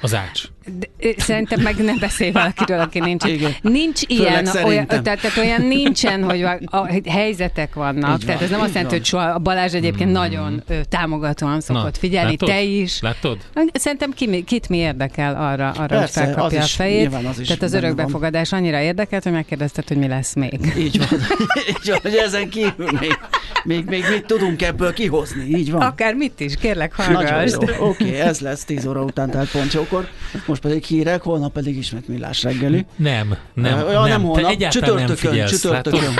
[0.00, 0.44] az ács.
[0.78, 0.86] De,
[1.16, 3.24] szerintem meg ne beszélj valakiről, aki nincs.
[3.24, 3.54] Igen.
[3.62, 8.20] Nincs ilyen, olyan, tehát, tehát olyan nincsen, hogy a, a helyzetek vannak.
[8.20, 11.60] Így tehát van, ez nem azt jelenti, hogy soha a Balázs egyébként nagyon ö, támogatóan
[11.60, 12.48] szokott figyelni, látod?
[12.48, 13.00] te is.
[13.00, 13.38] Látod?
[13.72, 17.00] Szerintem ki, kit mi érdekel arra, arra hogy Persze, felkapja az a is, fejét.
[17.00, 17.92] nyilván az is Tehát az benne van.
[17.92, 20.72] örökbefogadás annyira érdekelt, hogy megkérdezted, hogy mi lesz még.
[20.78, 21.08] Így van.
[21.68, 23.18] Így van, hogy ezen kívül még,
[23.64, 25.44] még, még mit tudunk ebből kihozni.
[25.44, 25.80] Így van.
[25.80, 27.52] Akár mit is, kérlek, Nagyon hallgass.
[27.52, 27.58] jó.
[27.60, 30.08] Oké, okay, ez lesz 10 óra után, tehát pont jókor.
[30.50, 32.86] Most pedig hírek, holnap pedig ismét millás reggeli.
[32.96, 35.50] Nem, nem, ja, nem Te holnap, nem csütörtökön, figyelsz.
[35.50, 36.00] csütörtökön.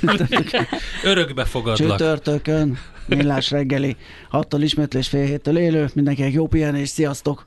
[0.00, 0.28] Látod?
[1.04, 1.98] Örökbe fogadlak.
[1.98, 3.96] Csütörtökön, millás reggeli.
[4.32, 5.90] 6-tól ismétlés fél héttől élő.
[5.94, 7.46] Mindenkinek jó pihenés, sziasztok!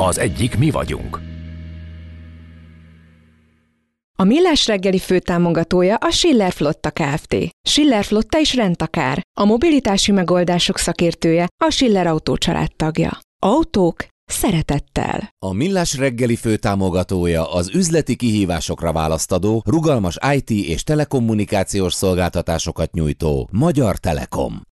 [0.00, 1.20] Az egyik mi vagyunk.
[4.18, 7.36] A Millás reggeli főtámogatója a Schiller Flotta Kft.
[7.68, 9.20] Schiller Flotta is rendtakár.
[9.40, 12.36] A mobilitási megoldások szakértője a Schiller Autó
[12.76, 13.18] tagja.
[13.42, 15.28] Autók szeretettel.
[15.38, 23.96] A Millás reggeli főtámogatója az üzleti kihívásokra választadó, rugalmas IT és telekommunikációs szolgáltatásokat nyújtó Magyar
[23.96, 24.66] Telekom.